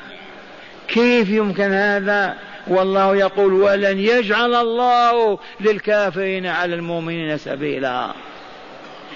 كيف 0.88 1.31
يمكن 1.31 1.73
هذا؟ 1.73 2.35
والله 2.66 3.16
يقول 3.16 3.53
ولن 3.53 3.99
يجعل 3.99 4.55
الله 4.55 5.38
للكافرين 5.61 6.47
على 6.47 6.75
المؤمنين 6.75 7.38
سبيلا. 7.38 8.11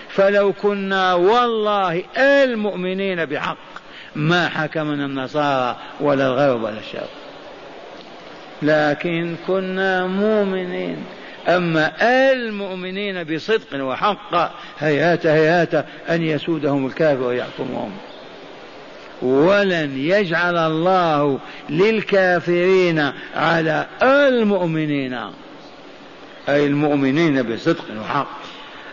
فلو 0.09 0.53
كنا 0.53 1.15
والله 1.15 2.05
المؤمنين 2.17 3.25
بحق 3.25 3.57
ما 4.17 4.49
حكمنا 4.49 5.07
النصارى 5.07 5.77
ولا 6.01 6.27
الغرب 6.27 6.63
ولا 6.63 6.79
الشرق. 6.79 7.11
لكن 8.63 9.35
كنا 9.47 10.07
مؤمنين. 10.07 10.97
أما 11.49 11.93
المؤمنين 12.33 13.25
بصدق 13.25 13.85
وحق 13.85 14.53
هيهات 14.79 15.27
هيهات 15.27 15.75
أن 16.11 16.23
يسودهم 16.23 16.87
الكافر 16.87 17.23
ويحكمهم. 17.23 17.93
ولن 19.23 19.99
يجعل 19.99 20.57
الله 20.57 21.39
للكافرين 21.71 23.13
على 23.37 23.87
المؤمنين. 24.03 25.19
أي 26.49 26.67
المؤمنين 26.67 27.43
بصدق 27.43 27.85
وحق. 28.01 28.43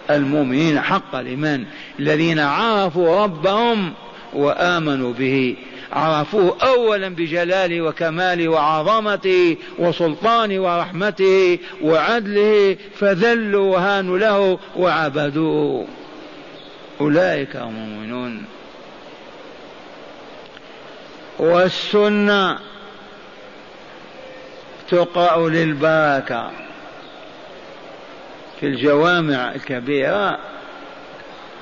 المؤمنين 0.10 0.82
حق 0.82 1.16
الإيمان 1.16 1.66
الذين 2.00 2.40
عرفوا 2.40 3.24
ربهم 3.24 3.94
وآمنوا 4.34 5.14
به. 5.14 5.56
عرفوه 5.92 6.58
أولا 6.62 7.10
بجلاله 7.10 7.82
وكماله 7.82 8.48
وعظمته 8.48 9.58
وسلطانه 9.80 10.60
ورحمته 10.60 11.60
وعدله 11.82 12.78
فذلوا 12.96 13.76
وهانوا 13.76 14.18
له 14.18 14.60
وعبدوه. 14.78 15.86
أولئك 17.02 17.56
هم 17.56 17.76
المؤمنون. 17.76 18.59
والسنة 21.40 22.60
تقرأ 24.90 25.50
للبركة 25.50 26.52
في 28.60 28.66
الجوامع 28.66 29.52
الكبيرة. 29.56 30.38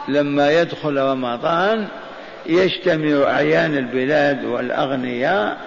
لما 0.07 0.61
يدخل 0.61 0.97
رمضان 0.97 1.87
يجتمع 2.45 3.31
أعيان 3.31 3.77
البلاد 3.77 4.45
والأغنياء 4.45 5.57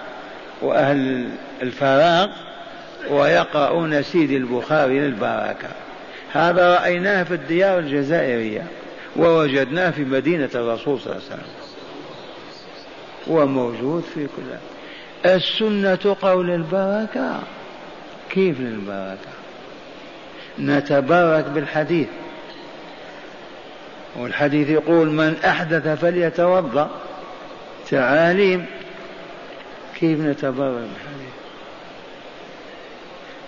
وأهل 0.61 1.29
الفراغ 1.61 2.29
ويقرؤون 3.09 4.03
سيد 4.03 4.31
البخاري 4.31 4.99
للبركة. 4.99 5.69
هذا 6.33 6.75
رأيناه 6.75 7.23
في 7.23 7.33
الديار 7.33 7.79
الجزائرية 7.79 8.63
ووجدناه 9.15 9.91
في 9.91 10.03
مدينة 10.03 10.49
الرسول 10.55 10.99
صلى 10.99 11.13
الله 11.13 11.25
عليه 11.25 11.35
وسلم. 11.35 11.60
وموجود 13.31 14.03
في 14.13 14.27
كل 14.27 14.57
السنة 15.29 16.15
قول 16.21 16.49
البركة. 16.51 17.39
كيف 18.29 18.59
للبركة؟ 18.59 19.31
نتبارك 20.59 21.45
بالحديث. 21.45 22.07
والحديث 24.19 24.69
يقول 24.69 25.09
من 25.09 25.35
أحدث 25.45 25.87
فليتوضأ. 25.87 26.89
تعاليم. 27.89 28.65
كيف 29.99 30.19
نتبارك 30.19 30.73
بالحديث؟ 30.73 31.31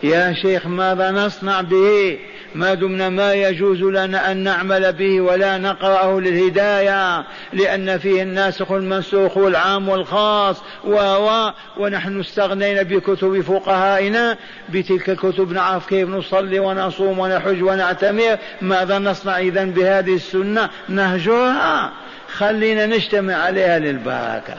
يا 0.04 0.34
شيخ 0.34 0.68
ماذا 0.68 1.12
نصنع 1.12 1.62
به؟ 1.62 2.18
ما 2.56 2.74
دمنا 2.74 3.10
ما 3.10 3.34
يجوز 3.34 3.82
لنا 3.82 4.32
أن 4.32 4.38
نعمل 4.38 4.94
به 4.94 5.22
ولا 5.22 5.58
نقرأه 5.58 6.20
للهداية 6.20 7.26
لأن 7.54 7.98
فيه 7.98 8.24
الناسخ 8.24 8.72
المنسوخ 8.72 9.38
والعام 9.38 9.90
والخاص 9.90 10.62
و 10.84 11.50
ونحن 11.78 12.20
استغنينا 12.20 12.82
بكتب 12.82 13.42
فقهائنا 13.42 14.38
بتلك 14.70 15.10
الكتب 15.10 15.52
نعرف 15.52 15.90
كيف 15.90 16.10
نصلي 16.10 16.60
ونصوم 16.60 17.20
ونحج 17.20 17.64
ونعتمر. 17.64 18.38
ماذا 18.62 19.00
نصنع 19.00 19.38
إذا 19.38 19.64
بهذه 19.64 20.16
السنة؟ 20.16 20.70
نهجرها 20.90 21.92
خلينا 22.34 22.86
نجتمع 22.86 23.34
عليها 23.34 23.80
للبركة. 23.80 24.56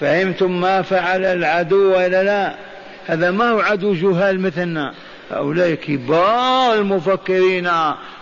فهمتم 0.00 0.60
ما 0.60 0.82
فعل 0.82 1.24
العدو 1.24 1.96
ولا 1.96 2.22
لا؟ 2.22 2.71
هذا 3.06 3.30
ما 3.30 3.50
هو 3.50 3.60
عدو 3.60 3.94
جهال 3.94 4.40
مثلنا. 4.40 4.94
هؤلاء 5.30 5.74
كبار 5.74 6.74
المفكرين 6.74 7.70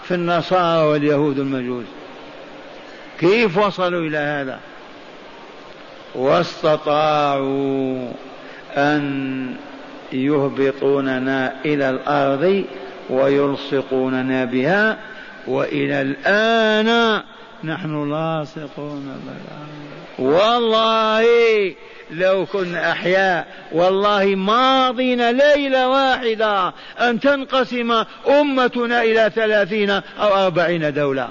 في 0.05 0.15
النصارى 0.15 0.87
واليهود 0.87 1.39
المجوس 1.39 1.85
كيف 3.19 3.59
وصلوا 3.59 4.01
إلى 4.01 4.19
هذا؟ 4.19 4.61
واستطاعوا 6.15 8.09
أن 8.77 9.55
يهبطوننا 10.13 11.55
إلى 11.65 11.91
الأرض 11.91 12.65
ويلصقوننا 13.11 14.45
بها 14.45 14.99
وإلى 15.47 16.01
الآن 16.01 17.23
نحن 17.65 18.11
لاصقون. 18.11 19.21
بالأرض 19.27 19.81
والله 20.19 21.25
لو 22.13 22.47
كنا 22.47 22.93
أحياء 22.93 23.47
والله 23.73 24.25
ماضين 24.25 25.31
ليلة 25.31 25.89
واحدة 25.89 26.73
أن 27.01 27.21
تنقسم 27.21 28.05
أمتنا 28.29 29.03
إلى 29.03 29.31
ثلاثين 29.35 29.91
أو 29.91 30.45
أربعين 30.45 30.95
دولة. 30.95 31.29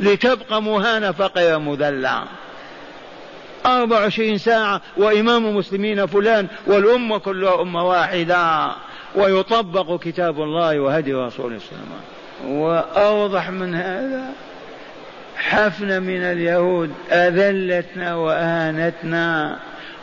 لتبقى 0.00 0.62
مهانة 0.62 1.12
فقيرة 1.12 1.58
مذلة. 1.58 2.22
أربع 3.66 4.00
وعشرين 4.00 4.38
ساعة 4.38 4.80
وإمام 4.96 5.46
المسلمين 5.46 6.06
فلان 6.06 6.46
والأمة 6.66 7.18
كلها 7.18 7.62
أمة 7.62 7.88
واحدة. 7.88 8.70
ويطبق 9.14 10.00
كتاب 10.00 10.42
الله 10.42 10.80
وهدي 10.80 11.14
رسول 11.14 11.46
الله 11.46 12.60
وأوضح 12.60 13.50
من 13.50 13.74
هذا 13.74 14.32
حفنة 15.36 15.98
من 15.98 16.22
اليهود 16.22 16.90
أذلتنا 17.10 18.14
وأهانتنا. 18.14 19.58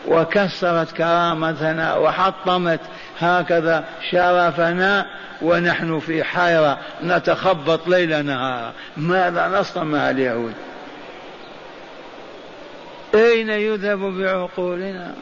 وكسرت 0.08 0.91
كرامتنا 0.91 1.96
وحطمت 1.96 2.80
هكذا 3.20 3.86
شرفنا 4.12 5.06
ونحن 5.41 6.00
في 6.00 6.24
حيرة 6.24 6.78
نتخبط 7.04 7.88
ليل 7.88 8.26
نهار. 8.26 8.72
ماذا 8.98 9.48
نصنع 9.48 9.84
مع 9.84 10.10
اليهود؟ 10.10 10.54
أين 13.15 13.50
يذهب 13.50 14.00
بعقولنا؟ 14.00 15.13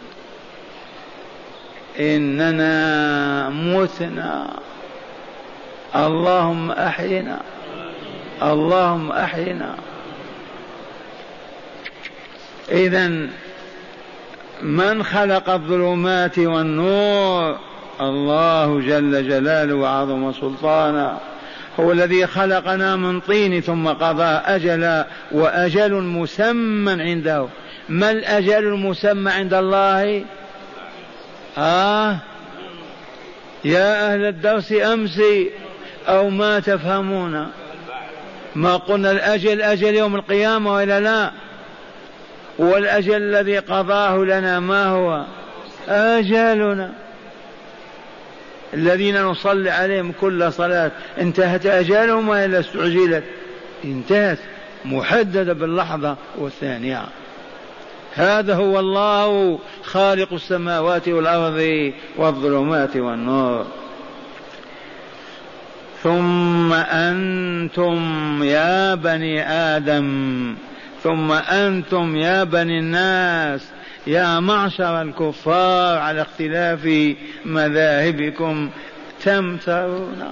إننا 2.00 3.50
متنا. 3.50 4.48
اللهم 5.95 6.71
أحينا. 6.71 7.39
اللهم 8.43 9.12
أحينا. 9.12 9.76
إذا 12.71 13.28
من 14.61 15.03
خلق 15.03 15.49
الظلمات 15.49 16.39
والنور؟ 16.39 17.57
الله 18.01 18.81
جل 18.81 19.27
جلاله 19.27 19.75
وعظم 19.75 20.33
سلطانه. 20.33 21.17
هو 21.79 21.91
الذي 21.91 22.27
خلقنا 22.27 22.95
من 22.95 23.19
طين 23.19 23.61
ثم 23.61 23.87
قضى 23.87 24.23
أجلا 24.23 25.07
وأجل 25.31 25.93
مسمى 25.93 26.91
عنده. 26.91 27.47
ما 27.89 28.11
الأجل 28.11 28.67
المسمى 28.67 29.31
عند 29.31 29.53
الله؟ 29.53 30.25
آه. 31.57 32.17
يا 33.65 34.13
أهل 34.13 34.25
الدرس 34.25 34.71
أمس 34.71 35.21
أو 36.07 36.29
ما 36.29 36.59
تفهمون. 36.59 37.47
ما 38.55 38.75
قلنا 38.75 39.11
الأجل 39.11 39.61
أجل 39.61 39.95
يوم 39.95 40.15
القيامة 40.15 40.73
وإلا 40.73 40.99
لا؟ 40.99 41.31
والأجل 42.57 43.15
الذي 43.15 43.57
قضاه 43.57 44.17
لنا 44.17 44.59
ما 44.59 44.85
هو؟ 44.85 45.25
أجلنا 45.87 46.93
الذين 48.73 49.21
نصلي 49.21 49.69
عليهم 49.69 50.13
كل 50.21 50.53
صلاة. 50.53 50.91
انتهت 51.19 51.65
أجالهم 51.65 52.29
وإلا 52.29 52.59
استعجلت 52.59 53.23
انتهت. 53.85 54.39
محددة 54.85 55.53
باللحظة 55.53 56.17
والثانية. 56.37 57.01
هذا 58.13 58.55
هو 58.55 58.79
الله 58.79 59.59
خالق 59.83 60.33
السماوات 60.33 61.07
والأرض 61.07 61.91
والظلمات 62.17 62.97
والنور. 62.97 63.65
ثم 66.03 66.73
أنتم 66.73 68.39
يا 68.43 68.95
بني 68.95 69.49
آدم 69.49 70.55
ثم 71.05 71.31
أنتم 71.31 72.15
يا 72.15 72.43
بني 72.43 72.79
الناس 72.79 73.61
يا 74.07 74.39
معشر 74.39 75.01
الكفار 75.01 75.97
على 75.97 76.21
اختلاف 76.21 77.13
مذاهبكم 77.45 78.69
تمترون. 79.23 80.31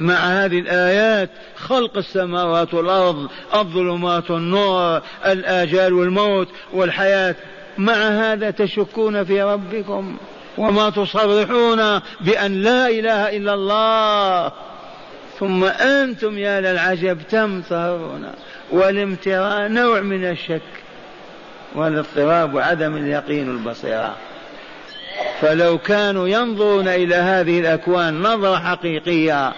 مع 0.00 0.14
هذه 0.14 0.58
الآيات 0.58 1.30
خلق 1.56 1.96
السماوات 1.96 2.74
والأرض 2.74 3.28
الظلمات 3.54 4.30
والنور 4.30 5.02
الآجال 5.26 5.92
والموت 5.92 6.48
والحياة. 6.72 7.34
مع 7.78 7.94
هذا 7.94 8.50
تشكون 8.50 9.24
في 9.24 9.42
ربكم 9.42 10.16
وما 10.58 10.90
تصرحون 10.90 12.00
بأن 12.20 12.62
لا 12.62 12.88
إله 12.88 13.36
إلا 13.36 13.54
الله. 13.54 14.52
ثم 15.38 15.64
أنتم 15.64 16.38
يا 16.38 16.60
للعجب 16.60 17.18
تمترون 17.30 18.32
والامتراء 18.70 19.68
نوع 19.68 20.00
من 20.00 20.24
الشك 20.24 20.62
والاضطراب 21.74 22.54
وعدم 22.54 22.96
اليقين 22.96 23.50
البصيرة 23.50 24.16
فلو 25.40 25.78
كانوا 25.78 26.28
ينظرون 26.28 26.88
إلى 26.88 27.14
هذه 27.14 27.60
الأكوان 27.60 28.22
نظرة 28.22 28.56
حقيقية 28.56 29.52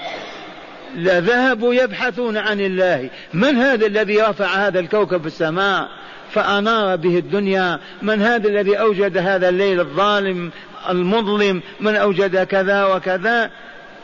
لذهبوا 0.96 1.74
يبحثون 1.74 2.36
عن 2.36 2.60
الله. 2.60 3.10
من 3.34 3.56
هذا 3.56 3.86
الذي 3.86 4.22
رفع 4.22 4.46
هذا 4.46 4.80
الكوكب 4.80 5.26
السماء 5.26 5.88
فأنار 6.32 6.96
به 6.96 7.18
الدنيا؟ 7.18 7.78
من 8.02 8.22
هذا 8.22 8.48
الذي 8.48 8.80
أوجد 8.80 9.16
هذا 9.16 9.48
الليل 9.48 9.80
الظالم 9.80 10.50
المظلم؟ 10.88 11.62
من 11.80 11.96
أوجد 11.96 12.44
كذا 12.44 12.84
وكذا؟ 12.84 13.50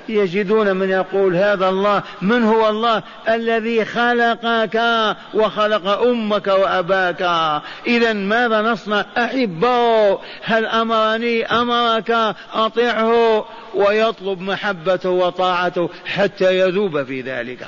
يجدون 0.09 0.77
من 0.77 0.91
يقول 0.91 1.37
هذا 1.37 1.69
الله 1.69 2.03
من 2.23 2.43
هو 2.45 2.69
الله 2.69 3.03
الذي 3.29 3.85
خلقك 3.85 4.83
وخلق 5.35 5.89
أمك 5.89 6.47
وأباك. 6.47 7.23
اذا 7.87 8.13
ماذا 8.13 8.63
نصنع؟ 8.63 9.05
أحبه. 9.19 10.19
هل 10.43 10.67
أمرني؟ 10.67 11.47
أمرك. 11.47 12.35
أطعه. 12.53 13.45
ويطلب 13.75 14.41
محبته 14.41 15.11
وطاعته 15.11 15.91
حتى 16.07 16.59
يذوب 16.59 17.03
في 17.03 17.21
ذلك. 17.21 17.67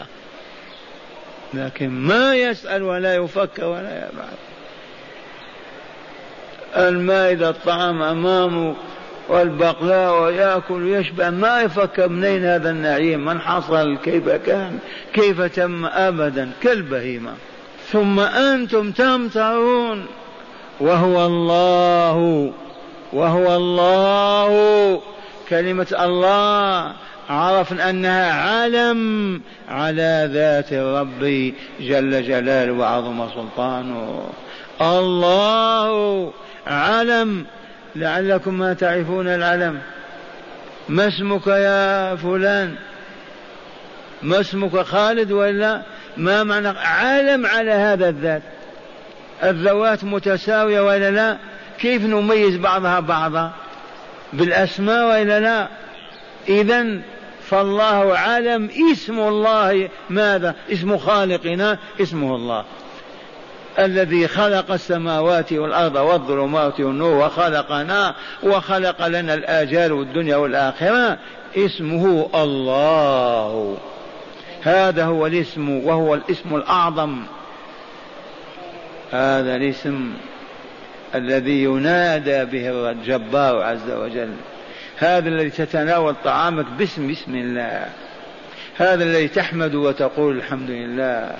لكن 1.55 1.88
ما 1.88 2.35
يسأل 2.35 2.83
ولا 2.83 3.14
يفكر 3.14 3.64
ولا 3.64 3.99
يفعل. 3.99 4.37
المائده 6.77 7.51
الطعام 7.51 8.03
أمامه 8.03 8.75
والبقلاء 9.29 10.23
ويأكل 10.23 10.83
ويشبع. 10.83 11.31
ما 11.31 11.62
يفكر 11.62 12.09
منين 12.09 12.45
هذا 12.45 12.71
النعيم؟ 12.71 13.25
من 13.25 13.41
حصل 13.41 13.99
كيف 14.05 14.29
كان؟ 14.29 14.79
كيف 15.12 15.43
تم 15.43 15.87
أبدا؟ 15.87 16.51
كالبهيمة. 16.62 17.33
ثم 17.93 18.21
أنتم 18.21 18.91
تمترون 18.91 20.07
وهو 20.81 21.27
الله 21.27 22.53
وهو 23.12 23.57
الله. 23.57 25.01
كلمة 25.49 25.87
الله 26.01 26.93
عرفنا 27.29 27.91
أنها 27.91 28.33
علم 28.33 29.41
على 29.69 30.31
ذات 30.33 30.73
الرب 30.73 31.53
جل 31.81 32.23
جلاله 32.23 32.73
وعظم 32.73 33.29
سلطانه. 33.29 34.23
الله 34.81 36.33
علم 36.67 37.47
لعلكم 37.97 38.59
ما 38.59 38.73
تعرفون 38.73 39.29
العلم. 39.29 39.81
ما 40.89 41.09
اسمك 41.09 41.47
يا 41.47 42.17
فلان؟ 42.17 42.75
ما 44.23 44.41
اسمك 44.41 44.77
خالد 44.77 45.33
ولا 45.33 45.83
ما 46.17 46.45
معنى 46.45 46.69
علم 46.69 47.47
على 47.47 47.71
هذا 47.71 48.09
الذات؟ 48.09 48.43
الذوات 49.43 50.05
متساوية 50.05 50.81
ولا 50.81 51.11
لا؟ 51.11 51.37
كيف 51.79 52.03
نميز 52.03 52.57
بعضها 52.57 53.01
بعضا؟ 53.01 53.53
بالأسماء 54.33 55.07
ولا 55.07 55.41
لا؟ 55.41 55.69
إذا 56.49 56.87
فالله 57.49 58.19
علم 58.19 58.71
اسم 58.93 59.19
الله 59.21 59.89
ماذا؟ 60.11 60.55
اسم 60.73 60.99
خالقنا 60.99 61.79
اسمه 62.01 62.35
الله. 62.37 62.65
الذي 63.79 64.29
خلق 64.29 64.71
السماوات 64.71 65.53
والأرض 65.53 65.97
والظلمات 65.97 66.81
والنور 66.81 67.27
وخلقنا 67.27 68.15
وخلق 68.43 69.07
لنا 69.07 69.35
الآجال 69.35 69.93
والدنيا 69.93 70.37
والآخرة 70.37 71.19
اسمه 71.57 72.29
الله. 72.35 73.77
هذا 74.62 75.05
هو 75.05 75.27
الاسم 75.27 75.71
وهو 75.87 76.15
الاسم 76.15 76.57
الأعظم. 76.57 77.23
هذا 79.12 79.57
الاسم 79.57 80.12
الذي 81.15 81.62
ينادى 81.62 82.45
به 82.45 82.91
الجبار 82.91 83.62
عز 83.62 83.91
وجل. 83.91 84.31
هذا 84.99 85.29
الذي 85.29 85.51
تتناول 85.51 86.15
طعامك 86.25 86.67
باسم 86.79 87.11
بسم 87.11 87.35
الله. 87.35 87.87
هذا 88.77 89.05
الذي 89.05 89.29
تحمد 89.29 89.75
وتقول 89.75 90.37
الحمد 90.37 90.71
لله. 90.71 91.31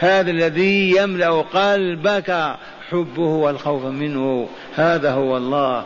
هذا 0.00 0.30
الذي 0.30 0.96
يملأ 0.96 1.30
قلبك 1.30 2.56
حبه 2.90 3.22
والخوف 3.22 3.84
منه. 3.84 4.48
هذا 4.74 5.12
هو 5.12 5.36
الله. 5.36 5.84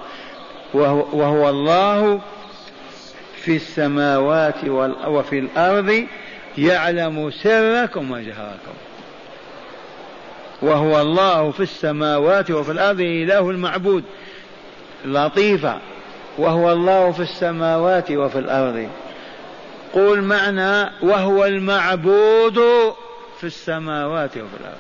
وهو, 0.74 1.06
وهو 1.12 1.48
الله 1.48 2.20
في 3.36 3.56
السماوات 3.56 4.64
وفي 5.06 5.38
الأرض 5.38 6.06
يعلم 6.58 7.30
سركم 7.30 8.10
وجهركم 8.10 8.74
وهو 10.62 11.00
الله 11.00 11.50
في 11.50 11.60
السماوات 11.60 12.50
وفي 12.50 12.72
الأرض 12.72 13.00
إله 13.00 13.50
المعبود. 13.50 14.04
لطيفة. 15.04 15.78
وهو 16.38 16.72
الله 16.72 17.10
في 17.12 17.20
السماوات 17.20 18.10
وفي 18.10 18.38
الأرض. 18.38 18.88
قول 19.94 20.22
معنى 20.22 20.90
وهو 21.02 21.44
المعبود 21.44 22.60
في 23.40 23.44
السماوات 23.44 24.30
وفي 24.30 24.56
الأرض. 24.60 24.76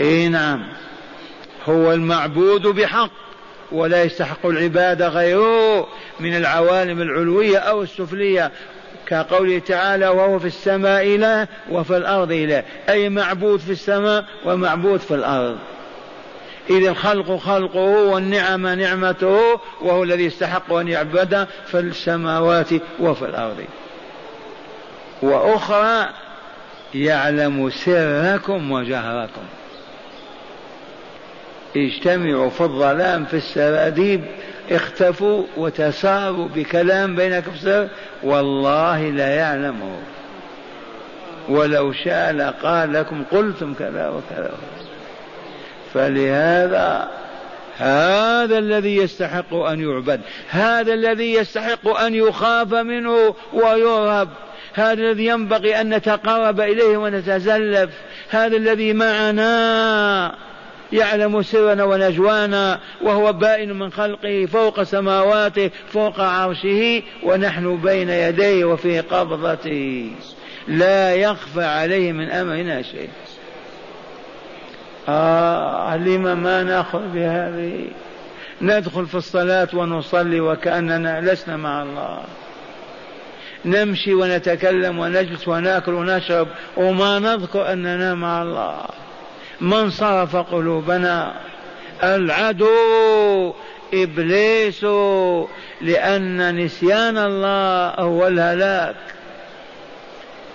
اي 0.00 0.28
نعم. 0.28 0.66
هو 1.68 1.92
المعبود 1.92 2.66
بحق 2.66 3.10
ولا 3.72 4.02
يستحق 4.02 4.46
العبادة 4.46 5.08
غيره 5.08 5.88
من 6.20 6.36
العوالم 6.36 7.02
العلوية 7.02 7.58
أو 7.58 7.82
السفلية. 7.82 8.52
كقوله 9.06 9.58
تعالى 9.58 10.08
وهو 10.08 10.38
في 10.38 10.46
السماء 10.46 11.02
إله 11.02 11.48
وفي 11.70 11.96
الأرض 11.96 12.32
إله 12.32 12.64
أي 12.88 13.08
معبود 13.08 13.60
في 13.60 13.72
السماء 13.72 14.24
ومعبود 14.44 15.00
في 15.00 15.14
الأرض. 15.14 15.58
إذ 16.70 16.86
الخلق 16.86 17.36
خلقه 17.36 17.78
والنعم 17.80 18.66
نعمته 18.66 19.60
وهو 19.80 20.02
الذي 20.02 20.24
يستحق 20.24 20.72
أن 20.72 20.88
يعبد 20.88 21.46
في 21.66 21.78
السماوات 21.78 22.68
وفي 23.00 23.24
الأرض. 23.24 23.64
وأخرى 25.22 26.08
يعلم 27.04 27.70
سركم 27.70 28.72
وجهركم. 28.72 29.42
اجتمعوا 31.76 32.50
في 32.50 32.60
الظلام 32.60 33.24
في 33.24 33.36
السراديب 33.36 34.24
اختفوا 34.70 35.44
وتساروا 35.56 36.48
بكلام 36.48 37.16
بينك 37.16 37.44
في 37.44 37.58
سر 37.58 37.88
والله 38.22 39.10
لا 39.10 39.34
يعلمه. 39.34 39.96
ولو 41.48 41.92
شاء 41.92 42.32
لقال 42.32 42.92
لكم 42.92 43.24
قلتم 43.30 43.74
كذا 43.74 44.08
وكذا. 44.08 44.50
فلهذا 45.94 47.08
هذا 47.78 48.58
الذي 48.58 48.96
يستحق 48.96 49.54
أن 49.54 49.80
يعبد 49.80 50.20
هذا 50.48 50.94
الذي 50.94 51.34
يستحق 51.34 51.88
أن 51.88 52.14
يخاف 52.14 52.74
منه 52.74 53.34
ويرهب. 53.52 54.28
هذا 54.76 54.92
الذي 54.92 55.26
ينبغي 55.26 55.80
أن 55.80 55.94
نتقرب 55.94 56.60
إليه 56.60 56.96
ونتزلف. 56.96 57.90
هذا 58.30 58.56
الذي 58.56 58.92
معنا 58.92 60.34
يعلم 60.92 61.42
سرنا 61.42 61.84
ونجوانا 61.84 62.80
وهو 63.02 63.32
بائن 63.32 63.78
من 63.78 63.92
خلقه 63.92 64.46
فوق 64.46 64.82
سماواته 64.82 65.70
فوق 65.92 66.20
عرشه 66.20 67.02
ونحن 67.22 67.76
بين 67.76 68.10
يديه 68.10 68.64
وفي 68.64 69.00
قبضته. 69.00 70.10
لا 70.68 71.14
يخفى 71.14 71.64
عليه 71.64 72.12
من 72.12 72.30
أمرنا 72.30 72.82
شيء. 72.82 73.08
آه 75.08 75.96
لما 75.96 76.34
ما 76.34 76.62
نأخذ 76.62 77.08
بهذه؟ 77.14 77.84
ندخل 78.62 79.06
في 79.06 79.14
الصلاة 79.14 79.68
ونصلي 79.74 80.40
وكأننا 80.40 81.20
لسنا 81.20 81.56
مع 81.56 81.82
الله. 81.82 82.24
نمشي 83.66 84.14
ونتكلم 84.14 84.98
ونجلس 84.98 85.48
وناكل 85.48 85.94
ونشرب 85.94 86.48
وما 86.76 87.18
نذكر 87.18 87.72
أننا 87.72 88.14
مع 88.14 88.42
الله. 88.42 88.78
من 89.60 89.90
صرف 89.90 90.36
قلوبنا؟ 90.36 91.34
العدو 92.02 93.54
إبليس 93.94 94.84
لأن 95.80 96.64
نسيان 96.64 97.18
الله 97.18 97.88
هو 97.90 98.26
الهلاك. 98.26 98.96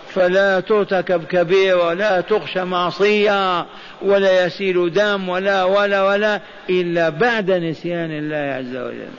فلا 0.10 0.60
ترتكب 0.60 1.24
كبيرة 1.24 1.88
ولا 1.88 2.22
تخشى 2.22 2.64
معصية 2.64 3.66
ولا 4.02 4.46
يسيل 4.46 4.94
دم 4.94 5.30
ولا 5.30 5.64
ولا 5.64 6.04
ولا 6.04 6.42
إلا 6.70 7.10
بعد 7.10 7.52
نسيان 7.52 8.12
الله 8.12 8.38
عز 8.38 8.76
وجل. 8.76 9.12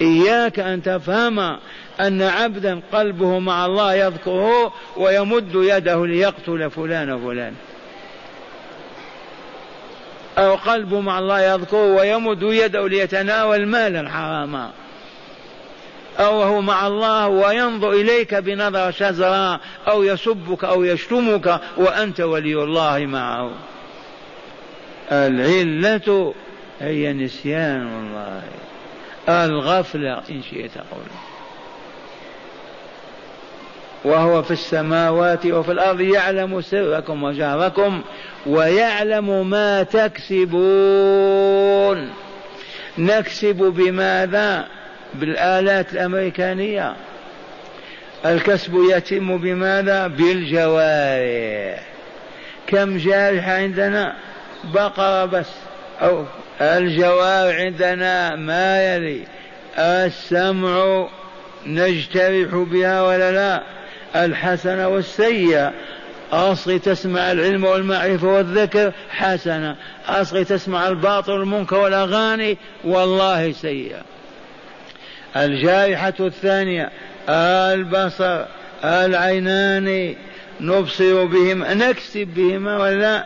إياك 0.00 0.58
أن 0.58 0.82
تفهم 0.82 1.58
أن 2.00 2.22
عبدا 2.22 2.80
قلبه 2.92 3.38
مع 3.38 3.66
الله 3.66 3.94
يذكره 3.94 4.72
ويمد 4.96 5.54
يده 5.54 6.06
ليقتل 6.06 6.70
فلان 6.70 7.12
وفلان. 7.12 7.54
أو 10.38 10.54
قلبه 10.54 11.00
مع 11.00 11.18
الله 11.18 11.40
يذكره 11.40 11.94
ويمد 11.94 12.42
يده 12.42 12.88
ليتناول 12.88 13.66
مالا 13.66 14.10
حراما. 14.10 14.70
أو 16.18 16.42
هو 16.42 16.60
مع 16.60 16.86
الله 16.86 17.28
وينظر 17.28 17.92
إليك 17.92 18.34
بنظرة 18.34 18.90
شزراء 18.90 19.60
أو 19.88 20.02
يسبك 20.02 20.64
أو 20.64 20.84
يشتمك 20.84 21.60
وأنت 21.76 22.20
ولي 22.20 22.54
الله 22.54 23.06
معه. 23.06 23.50
العلة 25.12 26.34
هي 26.80 27.12
نسيان 27.12 27.88
الله. 27.88 28.42
الغفلة 29.28 30.22
إن 30.30 30.42
شئت 30.50 30.74
قولا. 30.74 31.33
وهو 34.04 34.42
في 34.42 34.50
السماوات 34.50 35.46
وفي 35.46 35.72
الأرض 35.72 36.00
يعلم 36.00 36.60
سركم 36.60 37.22
وجهركم 37.22 38.02
ويعلم 38.46 39.50
ما 39.50 39.82
تكسبون. 39.82 41.44
نكسب 42.98 43.56
بماذا؟ 43.56 44.66
بالآلات 45.14 45.92
الأمريكانية. 45.92 46.94
الكسب 48.26 48.74
يتم 48.90 49.38
بماذا؟ 49.38 50.06
بالجوارح. 50.06 51.82
كم 52.66 52.98
جارحة 52.98 53.52
عندنا؟ 53.52 54.14
بقرة 54.64 55.24
بس. 55.24 55.50
أو 56.02 56.24
الجوارح 56.60 57.56
عندنا 57.56 58.36
ما 58.36 58.94
يلي. 58.94 59.20
السمع 59.78 61.08
نجترح 61.66 62.54
بها 62.54 63.02
ولا 63.02 63.32
لا؟ 63.32 63.62
الحسنة 64.16 64.88
والسيئة. 64.88 65.72
أصغي 66.32 66.78
تسمع 66.78 67.32
العلم 67.32 67.64
والمعرفة 67.64 68.26
والذكر 68.26 68.92
حسنة. 69.10 69.76
أصغي 70.06 70.44
تسمع 70.44 70.88
الباطل 70.88 71.32
والمنكر 71.32 71.76
والأغاني 71.76 72.58
والله 72.84 73.52
سيئة. 73.52 74.02
الجارحة 75.36 76.14
الثانية 76.20 76.90
البصر 77.28 78.44
العينان 78.84 80.14
نبصر 80.60 81.24
بهما 81.24 81.74
نكسب 81.74 82.28
بهما 82.36 82.78
ولا؟ 82.78 83.24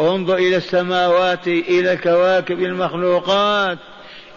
انظر 0.00 0.34
إلى 0.34 0.56
السماوات 0.56 1.46
إلى 1.46 1.92
الكواكب 1.92 2.62
المخلوقات. 2.62 3.78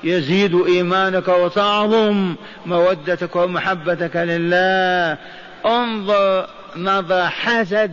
يزيد 0.03 0.55
إيمانك 0.55 1.27
وتعظم 1.27 2.35
مودتك 2.65 3.35
ومحبتك 3.35 4.15
لله. 4.15 5.17
انظر 5.65 6.47
نظر 6.75 7.27
حسد 7.27 7.91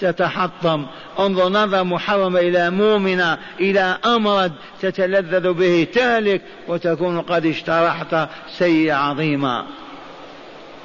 تتحطم. 0.00 0.86
انظر 1.18 1.48
نظر 1.48 1.84
محرم 1.84 2.36
إلى 2.36 2.70
مؤمنة 2.70 3.38
إلى 3.60 3.96
أمرد 4.06 4.52
تتلذذ 4.80 5.52
به 5.52 5.86
تهلك 5.94 6.42
وتكون 6.68 7.20
قد 7.20 7.46
اشترحت 7.46 8.28
سيئة 8.48 8.94
عظيمة. 8.94 9.64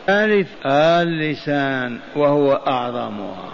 ثالث 0.07 0.47
اللسان 0.65 1.99
وهو 2.15 2.53
أعظمها. 2.67 3.51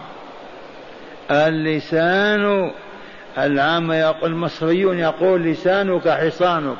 اللسان 1.31 2.71
العام 3.37 3.91
يقول 3.91 4.31
المصريون 4.31 4.99
يقول 4.99 5.41
لسانك 5.43 6.09
حصانك. 6.09 6.77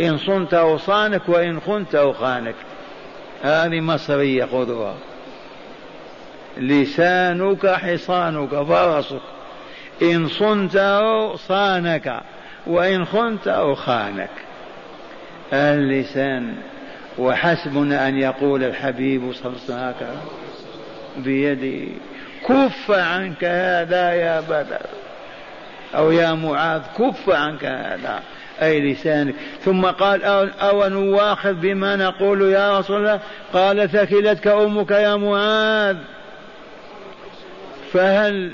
إن 0.00 0.18
صنت 0.18 0.54
أوصانك 0.54 1.28
وإن 1.28 1.60
خنت 1.60 1.94
أخانك 1.94 2.54
هذه 3.42 3.80
مصرية 3.80 4.44
خذوها 4.44 4.94
لسانك 6.56 7.66
حصانك 7.66 8.62
فرسك. 8.62 9.20
إن 10.02 10.28
صنته 10.28 11.36
صانك 11.36 12.20
وإن 12.66 13.04
خنته 13.04 13.74
خانك. 13.74 14.30
اللسان. 15.52 16.54
وحسبنا 17.18 18.08
أن 18.08 18.18
يقول 18.18 18.64
الحبيب 18.64 19.32
صلى 19.32 19.52
الله 19.52 19.74
عليه 19.74 19.96
وسلم 19.96 20.20
بيدي 21.16 21.88
كف 22.48 22.90
عنك 22.90 23.44
هذا 23.44 24.12
يا 24.12 24.40
بدر. 24.40 24.86
أو 25.96 26.10
يا 26.10 26.34
معاذ 26.34 26.82
كف 26.98 27.30
عنك 27.30 27.64
هذا. 27.64 28.20
أي 28.62 28.92
لسانك. 28.92 29.34
ثم 29.60 29.86
قال 29.86 30.24
أو 30.60 30.88
نواخذ 30.88 31.52
بما 31.52 31.96
نقول 31.96 32.42
يا 32.42 32.78
رسول 32.78 32.96
الله؟ 32.96 33.20
قال 33.52 33.90
ثكلتك 33.90 34.46
أمك 34.46 34.90
يا 34.90 35.16
معاذ. 35.16 35.96
فهل 37.92 38.52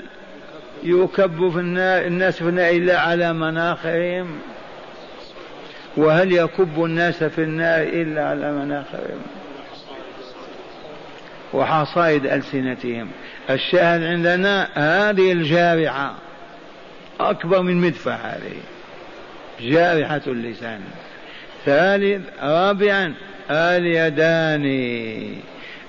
يكب 0.83 1.49
في 1.49 1.59
النار 1.59 2.05
الناس 2.05 2.35
في 2.37 2.49
النار 2.49 2.69
إلا 2.69 2.99
على 2.99 3.33
مناخرهم؟ 3.33 4.39
وهل 5.97 6.31
يكب 6.31 6.83
الناس 6.83 7.23
في 7.23 7.43
النار 7.43 7.81
إلا 7.81 8.25
على 8.25 8.51
مناخرهم؟ 8.51 9.21
وحصائد 11.53 12.25
ألسنتهم. 12.25 13.09
الشاهد 13.49 14.03
عندنا 14.03 14.67
هذه 14.73 15.31
الجارحة. 15.31 16.13
أكبر 17.19 17.61
من 17.61 17.75
مدفع 17.75 18.15
هذه. 18.15 18.57
جارحة 19.59 20.21
اللسان. 20.27 20.81
ثالث 21.65 22.21
رابعا 22.41 23.13
اليدان 23.51 24.65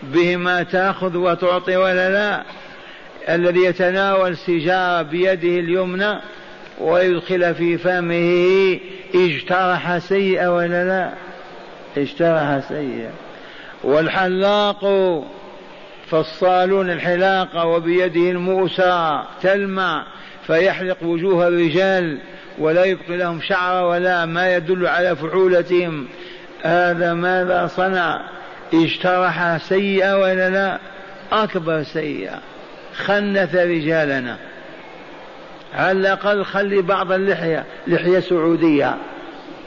بهما 0.03 0.63
تأخذ 0.63 1.17
وتعطي 1.17 1.77
ولا 1.77 2.11
لا؟ 2.11 2.43
الذي 3.29 3.65
يتناول 3.65 4.37
سجارة 4.37 5.03
بيده 5.03 5.49
اليمنى 5.49 6.19
ويدخل 6.81 7.55
في 7.55 7.79
فمه 7.79 8.81
اجترح 9.15 9.99
سيئة 9.99 10.57
ولا 10.57 10.85
لا؟ 10.85 11.13
اجترح 11.97 12.69
سيئة. 12.69 13.11
والحلاق 13.85 14.85
فالصالون 16.11 16.91
الحلاقة 16.91 17.67
وبيده 17.67 18.31
الموسى 18.31 19.23
تلمع 19.43 20.07
فيحلق 20.47 21.03
وجوه 21.03 21.49
الرجال 21.49 22.19
ولا 22.59 22.85
يبقي 22.85 23.17
لهم 23.17 23.41
شعر 23.41 23.85
ولا 23.85 24.27
ما 24.27 24.55
يدل 24.55 24.87
على 24.87 25.17
فحولتهم 25.17 26.07
هذا 26.63 27.15
ماذا 27.15 27.67
صنع؟ 27.67 28.21
اجترح 28.75 29.57
سيئة 29.57 30.19
ولا 30.19 30.51
لا؟ 30.51 30.79
أكبر 31.33 31.83
سيئة. 31.83 32.39
خنث 32.99 33.55
رجالنا. 33.55 34.37
على 35.75 35.93
الأقل 35.93 36.45
خلي 36.45 36.83
بعض 36.83 37.13
اللحية 37.13 37.65
لحية 37.87 38.21
سعودية. 38.21 38.97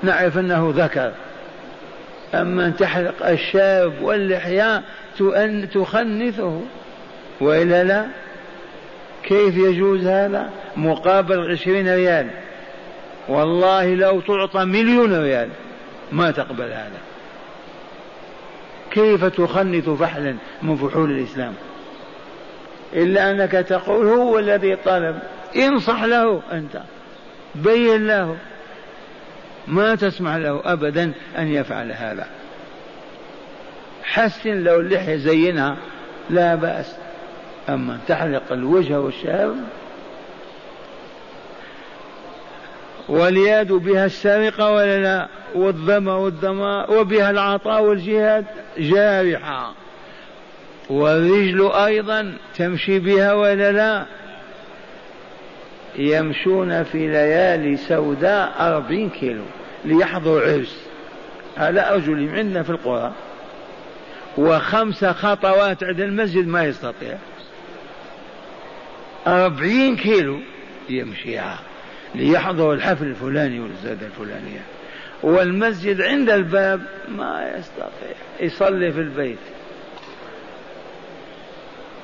نعرف 0.04 0.38
أنه 0.38 0.74
ذكر. 0.76 1.12
أما 2.34 2.66
أن 2.66 2.76
تحلق 2.76 3.28
الشاب 3.28 3.94
واللحية 4.02 4.84
تخنثه. 5.74 6.62
وإلا 7.42 7.84
لا؟ 7.84 8.06
كيف 9.24 9.58
يجوز 9.58 10.06
هذا؟ 10.06 10.50
مقابل 10.78 11.52
عشرين 11.52 11.94
ريال. 11.94 12.28
والله 13.28 13.96
لو 13.96 14.22
تعطى 14.22 14.66
مليون 14.66 15.22
ريال 15.22 15.50
ما 16.12 16.32
تقبل 16.32 16.64
هذا. 16.64 17.02
كيف 18.92 19.26
تخنث 19.26 19.90
فحلا 19.90 20.36
من 20.62 20.76
فحول 20.76 21.12
الإسلام؟ 21.12 21.54
إلا 22.94 23.32
أنك 23.32 23.52
تقول 23.52 24.08
هو 24.08 24.39
الذي 24.39 24.76
طلب. 24.76 25.20
انصح 25.56 26.04
له 26.04 26.42
أنت. 26.52 26.82
بين 27.56 28.08
له. 28.08 28.38
ما 29.68 29.96
تسمح 29.96 30.36
له 30.36 30.62
أبدا 30.66 31.12
أن 31.38 31.48
يفعل 31.48 31.92
هذا. 31.92 32.28
حسن 34.04 34.64
لو 34.64 34.80
اللحية 34.80 35.16
زينها 35.16 35.78
لا 36.30 36.56
بأس. 36.56 36.96
أما 37.70 38.00
تحلق 38.08 38.52
الوجه 38.52 39.00
والشعر 39.00 39.56
واليد 43.10 43.72
بها 43.72 44.06
السرقة 44.06 44.72
ولا 44.72 45.00
لا؟ 45.00 45.28
والظم 45.56 46.08
والدماء 46.08 47.00
وبها 47.00 47.30
العطاء 47.30 47.84
والجهاد 47.84 48.46
جارحة. 48.78 49.74
والرجل 50.92 51.72
أيضا 51.72 52.34
تمشي 52.56 53.00
بها 53.00 53.34
ولا 53.34 53.72
لا؟ 53.72 54.06
يمشون 55.96 56.84
في 56.84 57.08
ليالي 57.08 57.78
سوداء 57.78 58.54
أربعين 58.60 59.10
كيلو 59.10 59.44
ليحضروا 59.86 60.42
عرس. 60.42 60.88
على 61.58 61.89
أرجلهم 61.89 62.36
عندنا 62.36 62.64
في 62.64 62.70
القرى. 62.70 63.14
وخمس 64.38 65.06
خطوات 65.06 65.84
عند 65.84 66.00
المسجد 66.00 66.48
ما 66.48 66.64
يستطيع. 66.64 67.18
أربعين 69.28 69.96
كيلو 69.96 70.39
يمشيها 70.89 71.60
ليحضروا 72.16 72.74
الحفل 72.74 73.06
الفلاني 73.06 73.60
والزادة 73.60 74.06
الفلانية. 74.06 74.62
والمسجد 75.24 76.02
عند 76.02 76.30
الباب 76.30 76.82
ما 77.08 77.54
يستطيع. 77.58 78.16
يصلي 78.39 78.92
في 78.92 79.00
البيت. 79.00 79.38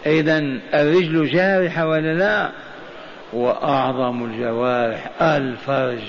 إذا 0.08 0.38
الرجل 0.74 1.28
جارحة 1.28 1.88
ولا 1.88 2.14
لا؟ 2.14 2.52
وأعظم 3.34 4.26
الجوارح 4.26 5.22
الفرج. 5.22 6.00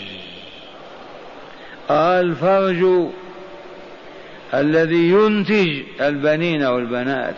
الفرج 1.90 3.09
الذي 4.55 5.11
ينتج 5.11 5.82
البنين 6.01 6.64
والبنات. 6.64 7.34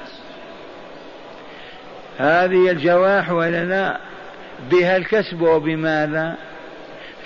هذه 2.19 2.71
الجوارح 2.71 3.31
ولا 3.31 3.65
لا؟ 3.65 3.99
بها 4.71 4.97
الكسب 4.97 5.41
وبماذا؟ 5.41 6.37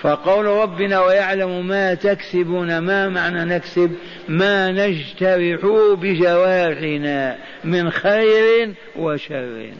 فقول 0.04 0.46
ربنا 0.46 1.00
ويعلم 1.00 1.66
ما 1.66 1.94
تكسبون 1.94 2.78
ما 2.78 3.08
معنى 3.08 3.44
نكسب؟ 3.44 3.90
ما 4.28 4.70
نجترح 4.70 5.66
بجوارحنا 5.94 7.36
من 7.64 7.90
خير 7.90 8.74
وشر. 8.96 9.72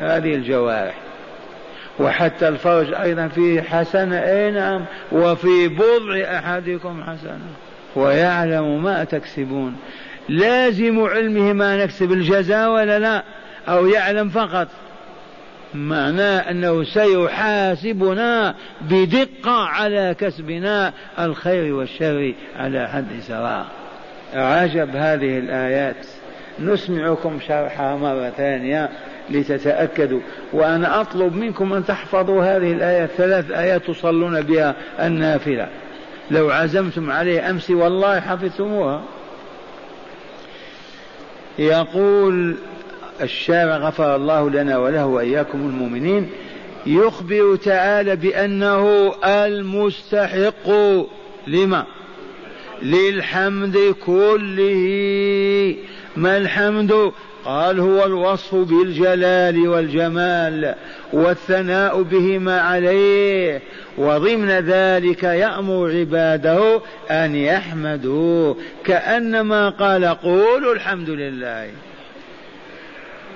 هذه 0.00 0.34
الجوارح. 0.34 0.94
وحتى 1.98 2.48
الفرج 2.48 2.94
أيضا 2.94 3.28
فيه 3.28 3.60
حسنة 3.60 4.16
أي 4.16 4.50
نعم 4.50 4.84
وفي 5.12 5.68
بضع 5.68 6.38
أحدكم 6.38 7.02
حسنة 7.02 7.50
ويعلم 7.96 8.82
ما 8.82 9.04
تكسبون. 9.04 9.76
لازم 10.28 11.00
علمه 11.00 11.52
ما 11.52 11.84
نكسب 11.84 12.12
الجزاء 12.12 12.70
ولا 12.70 12.98
لا؟ 12.98 13.24
أو 13.68 13.86
يعلم 13.86 14.28
فقط. 14.28 14.68
معناه 15.74 16.50
أنه 16.50 16.84
سيحاسبنا 16.84 18.54
بدقة 18.80 19.52
على 19.52 20.16
كسبنا 20.18 20.92
الخير 21.18 21.74
والشر 21.74 22.34
على 22.56 22.88
حد 22.88 23.20
سواء. 23.20 23.66
عجب 24.34 24.96
هذه 24.96 25.38
الآيات. 25.38 26.06
نسمعكم 26.60 27.38
شرحها 27.48 27.96
مرة 27.96 28.30
ثانية 28.30 28.90
لتتأكدوا. 29.30 30.20
وأنا 30.52 31.00
أطلب 31.00 31.36
منكم 31.36 31.72
أن 31.72 31.84
تحفظوا 31.84 32.44
هذه 32.44 32.72
الآيات 32.72 33.10
ثلاث 33.10 33.50
آيات 33.50 33.86
تصلون 33.86 34.40
بها 34.40 34.74
النافلة. 35.00 35.68
لو 36.30 36.50
عزمتم 36.50 37.10
عليه 37.10 37.50
أمس 37.50 37.70
والله 37.70 38.20
حفظتموها. 38.20 39.02
يقول 41.58 42.56
الشارع 43.22 43.76
غفر 43.76 44.16
الله 44.16 44.50
لنا 44.50 44.78
وله 44.78 45.06
وإياكم 45.06 45.58
المؤمنين 45.58 46.30
يخبر 46.86 47.56
تعالى 47.56 48.16
بأنه 48.16 49.12
المستحق 49.24 50.70
لما؟ 51.46 51.84
للحمد 52.82 53.94
كله. 54.06 55.76
ما 56.16 56.36
الحمد؟ 56.36 57.12
قال 57.44 57.80
هو 57.80 58.04
الوصف 58.04 58.54
بالجلال 58.54 59.68
والجمال 59.68 60.74
والثناء 61.12 62.02
بهما 62.02 62.60
عليه 62.60 63.62
وضمن 63.98 64.50
ذلك 64.50 65.22
يأمر 65.22 65.90
عباده 65.90 66.80
أن 67.10 67.36
يحمدوه 67.36 68.56
كأنما 68.84 69.68
قال 69.68 70.04
قولوا 70.04 70.74
الحمد 70.74 71.10
لله. 71.10 71.70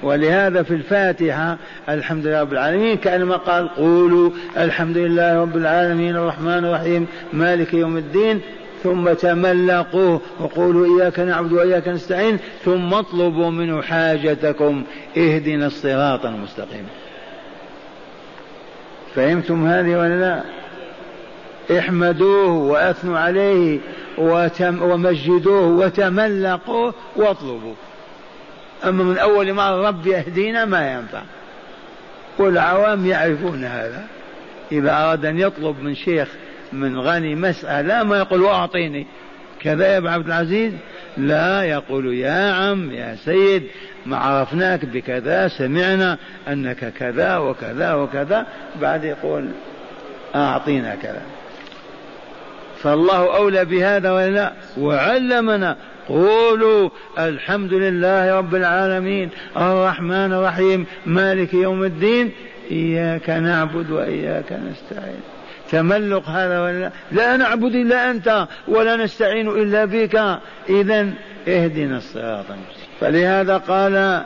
ولهذا 0.03 0.63
في 0.63 0.75
الفاتحة 0.75 1.57
الحمد 1.89 2.27
لله 2.27 2.41
رب 2.41 2.53
العالمين 2.53 2.97
كأنما 2.97 3.37
قال 3.37 3.69
قولوا 3.69 4.31
الحمد 4.57 4.97
لله 4.97 5.41
رب 5.43 5.57
العالمين 5.57 6.17
الرحمن 6.17 6.65
الرحيم 6.65 7.07
مالك 7.33 7.75
يوم 7.75 7.97
الدين 7.97 8.41
ثم 8.83 9.13
تملقوه 9.13 10.21
وقولوا 10.41 11.01
إياك 11.01 11.21
نعبد 11.21 11.53
وإياك 11.53 11.89
نستعين 11.89 12.39
ثم 12.65 12.95
اطلبوا 12.95 13.51
منه 13.51 13.83
حاجتكم 13.83 14.85
اهدنا 15.17 15.67
الصراط 15.67 16.27
المستقيم. 16.27 16.87
فهمتم 19.15 19.67
هذه 19.67 19.97
ولا 19.97 20.21
لا؟ 20.21 20.43
احمدوه 21.79 22.53
وأثنوا 22.53 23.19
عليه 23.19 23.79
وتم 24.19 24.83
ومجدوه 24.83 25.67
وتملقوه 25.67 26.95
واطلبوا 27.17 27.75
أما 28.85 29.05
من 29.05 29.19
أول 29.19 29.53
ما 29.53 29.89
رب 29.89 30.07
يهدينا 30.07 30.65
ما 30.65 30.93
ينفع. 30.93 31.23
والعوام 32.39 33.07
يعرفون 33.07 33.65
هذا. 33.65 34.05
إذا 34.73 34.93
أراد 34.93 35.25
أن 35.25 35.39
يطلب 35.39 35.83
من 35.83 35.95
شيخ 35.95 36.29
من 36.73 37.01
غني 37.01 37.35
مسألة 37.35 38.03
ما 38.03 38.19
يقول 38.19 38.47
أعطيني. 38.47 39.07
كذا 39.61 39.87
يا 39.87 39.99
أبو 39.99 40.09
عبد 40.09 40.27
العزيز؟ 40.27 40.73
لا 41.17 41.63
يقول 41.63 42.15
يا 42.15 42.53
عم 42.53 42.91
يا 42.91 43.17
سيد 43.25 43.63
ما 44.07 44.17
عرفناك 44.17 44.85
بكذا 44.85 45.49
سمعنا 45.49 46.19
أنك 46.49 46.93
كذا 46.99 47.37
وكذا 47.37 47.95
وكذا. 47.95 48.47
بعد 48.81 49.05
يقول 49.05 49.49
أعطينا 50.35 50.95
كذا. 50.95 51.23
فالله 52.83 53.37
أولى 53.37 53.65
بهذا 53.65 54.13
ولا؟ 54.13 54.31
لا 54.31 54.53
وعلمنا. 54.79 55.77
قولوا 56.09 56.91
الحمد 57.19 57.73
لله 57.73 58.39
رب 58.39 58.55
العالمين 58.55 59.29
الرحمن 59.57 60.33
الرحيم 60.33 60.87
مالك 61.07 61.55
يوم 61.55 61.85
الدين 61.85 62.31
إياك 62.71 63.31
نعبد 63.31 63.91
وإياك 63.91 64.53
نستعين. 64.53 65.21
تملق 65.71 66.29
هذا 66.29 66.63
ولا 66.63 66.91
لا 67.13 67.37
نعبد 67.37 67.75
إلا 67.75 68.11
أنت 68.11 68.47
ولا 68.69 68.97
نستعين 68.97 69.49
إلا 69.49 69.85
بك. 69.85 70.41
إذا 70.69 71.11
اهدنا 71.49 71.97
الصراط 71.97 72.45
المستقيم. 72.51 72.89
فلهذا 73.01 73.57
قال 73.57 74.25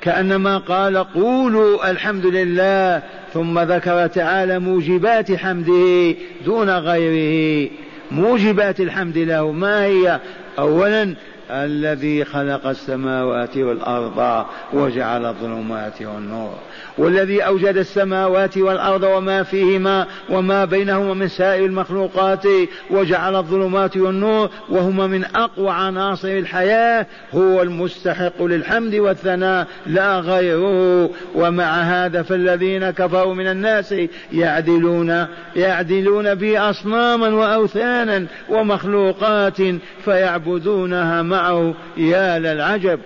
كأنما 0.00 0.58
قال 0.58 0.96
قولوا 0.96 1.90
الحمد 1.90 2.26
لله 2.26 3.02
ثم 3.34 3.58
ذكر 3.58 4.06
تعالى 4.06 4.58
موجبات 4.58 5.32
حمده 5.32 6.14
دون 6.44 6.70
غيره. 6.70 7.70
موجبات 8.10 8.80
الحمد 8.80 9.18
له 9.18 9.52
ما 9.52 9.84
هي؟ 9.84 10.20
أولا 10.58 11.14
الذي 11.50 12.24
خلق 12.24 12.66
السماوات 12.66 13.56
والأرض 13.56 14.46
وجعل 14.72 15.26
الظلمات 15.26 16.02
والنور. 16.02 16.54
والذي 16.98 17.40
أوجد 17.40 17.76
السماوات 17.76 18.58
والأرض 18.58 19.02
وما 19.02 19.42
فيهما 19.42 20.06
وما 20.30 20.64
بينهما 20.64 21.14
من 21.14 21.28
سائر 21.28 21.64
المخلوقات 21.64 22.44
وجعل 22.90 23.36
الظلمات 23.36 23.96
والنور 23.96 24.50
وهما 24.68 25.06
من 25.06 25.24
أقوى 25.24 25.70
عناصر 25.70 26.28
الحياة 26.28 27.06
هو 27.34 27.62
المستحق 27.62 28.42
للحمد 28.42 28.94
والثناء 28.94 29.66
لا 29.86 30.18
غيره. 30.18 31.10
ومع 31.34 31.80
هذا 31.80 32.22
فالذين 32.22 32.90
كفروا 32.90 33.34
من 33.34 33.46
الناس 33.46 33.94
يعدلون 34.32 35.26
يعدلون 35.56 36.34
به 36.34 36.70
أصناما 36.70 37.28
وأوثانا 37.28 38.26
ومخلوقات 38.48 39.58
فيعبدونها 40.04 41.22
معه 41.40 41.74
يا 41.96 42.38
للعجب. 42.38 43.00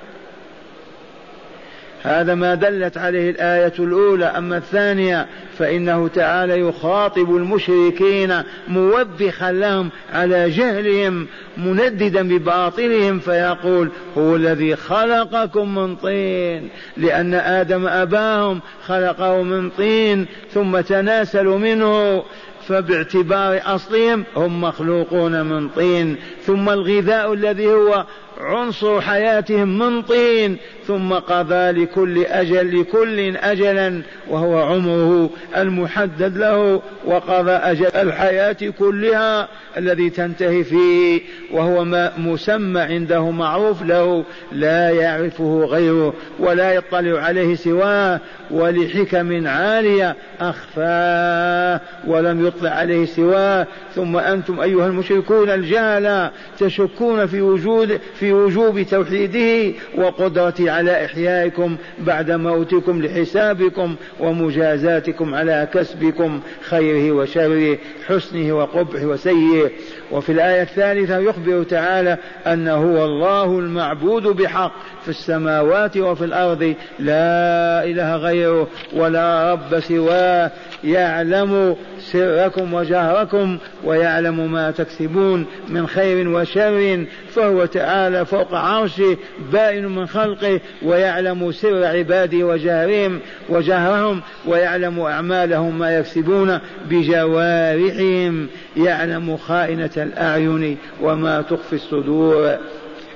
هذا 2.02 2.34
ما 2.34 2.54
دلت 2.54 2.98
عليه 2.98 3.30
الآية 3.30 3.72
الأولى. 3.78 4.24
أما 4.24 4.56
الثانية 4.56 5.26
فإنه 5.58 6.08
تعالى 6.08 6.60
يخاطب 6.60 7.36
المشركين 7.36 8.42
موبخا 8.68 9.52
لهم 9.52 9.90
على 10.12 10.50
جهلهم 10.50 11.26
منددا 11.56 12.28
بباطلهم 12.28 13.18
فيقول 13.18 13.90
هو 14.18 14.36
الذي 14.36 14.76
خلقكم 14.76 15.74
من 15.74 15.96
طين 15.96 16.68
لأن 16.96 17.34
آدم 17.34 17.86
أباهم 17.86 18.60
خلقه 18.86 19.42
من 19.42 19.70
طين 19.70 20.26
ثم 20.50 20.80
تناسلوا 20.80 21.58
منه. 21.58 22.22
فباعتبار 22.68 23.60
أصلهم 23.64 24.24
هم 24.36 24.60
مخلوقون 24.60 25.46
من 25.46 25.68
طين 25.68 26.16
ثم 26.42 26.68
الغذاء 26.68 27.32
الذي 27.32 27.66
هو 27.66 28.06
عنصر 28.40 29.00
حياتهم 29.00 29.78
من 29.78 30.02
طين 30.02 30.56
ثم 30.86 31.12
قضى 31.12 31.70
لكل 31.70 32.24
أجل 32.24 32.80
لكل 32.80 33.36
أجلا 33.36 34.02
وهو 34.28 34.58
عمره 34.58 35.30
المحدد 35.56 36.36
له 36.36 36.82
وقضى 37.04 37.50
أجل 37.50 37.86
الحياة 37.86 38.56
كلها 38.78 39.48
الذي 39.76 40.10
تنتهي 40.10 40.64
فيه 40.64 41.20
وهو 41.52 41.84
ما 41.84 42.12
مسمى 42.18 42.80
عنده 42.80 43.30
معروف 43.30 43.82
له 43.82 44.24
لا 44.52 44.90
يعرفه 44.90 45.64
غيره 45.64 46.14
ولا 46.38 46.74
يطلع 46.74 47.20
عليه 47.20 47.54
سواه 47.54 48.20
ولحكم 48.50 49.46
عالية 49.46 50.16
أخفاه 50.40 51.80
ولم 52.06 52.46
يطلع 52.46 52.70
عليه 52.70 53.06
سواه. 53.06 53.66
ثم 53.94 54.16
أنتم 54.16 54.60
أيها 54.60 54.86
المشركون 54.86 55.50
الجهلة 55.50 56.30
تشكون 56.58 57.26
في 57.26 57.40
وجود 57.40 58.00
في 58.24 58.32
وجوب 58.32 58.82
توحيده 58.82 59.74
وقدرته 59.98 60.70
على 60.70 61.04
إحيائكم 61.04 61.76
بعد 61.98 62.30
موتكم 62.30 63.02
لحسابكم 63.02 63.96
ومجازاتكم 64.20 65.34
على 65.34 65.68
كسبكم 65.74 66.40
خيره 66.60 67.12
وشره 67.12 67.78
حسنه 68.06 68.52
وقبحه 68.52 69.06
وسيئه. 69.06 69.70
وفي 70.12 70.32
الآية 70.32 70.62
الثالثة 70.62 71.18
يخبر 71.18 71.62
تعالى 71.62 72.18
أنه 72.46 72.74
هو 72.74 73.04
الله 73.04 73.58
المعبود 73.58 74.22
بحق 74.22 74.72
في 75.02 75.08
السماوات 75.08 75.96
وفي 75.96 76.24
الأرض 76.24 76.74
لا 76.98 77.84
إله 77.84 78.16
غيره 78.16 78.68
ولا 78.92 79.52
رب 79.52 79.80
سواه. 79.80 80.50
يعلم 80.84 81.76
سركم 81.98 82.74
وجهركم 82.74 83.58
ويعلم 83.84 84.52
ما 84.52 84.70
تكسبون 84.70 85.46
من 85.68 85.86
خير 85.86 86.28
وشر 86.28 87.04
فهو 87.28 87.64
تعالى 87.64 88.24
فوق 88.24 88.54
عرشه 88.54 89.16
بائن 89.52 89.86
من 89.86 90.06
خلقه 90.06 90.60
ويعلم 90.82 91.52
سر 91.52 91.84
عباده 91.84 92.46
وجهرهم 92.46 93.20
وجهرهم 93.48 94.20
ويعلم 94.46 95.00
أعمالهم 95.00 95.78
ما 95.78 95.98
يكسبون 95.98 96.58
بجوارحهم. 96.90 98.46
يعلم 98.76 99.36
خائنة 99.36 99.90
الأعين 99.96 100.78
وما 101.02 101.42
تخفي 101.42 101.72
الصدور. 101.72 102.56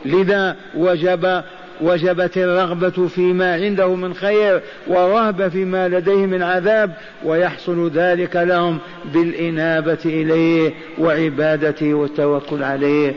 لذا 0.04 0.56
وجب 0.76 1.42
وجبت 1.81 2.39
الرغبة 2.39 3.09
فيما 3.09 3.55
عنده 3.55 3.95
من 3.95 4.14
خير 4.14 4.61
والرهبة 4.87 5.49
فيما 5.49 5.89
لديه 5.89 6.26
من 6.26 6.43
عذاب 6.43 6.93
ويحصل 7.24 7.91
ذلك 7.91 8.37
لهم 8.37 8.79
بالإنابة 9.14 9.99
إليه 10.05 10.72
وعبادته 10.99 11.95
والتوكل 11.95 12.64
عليه. 12.64 13.14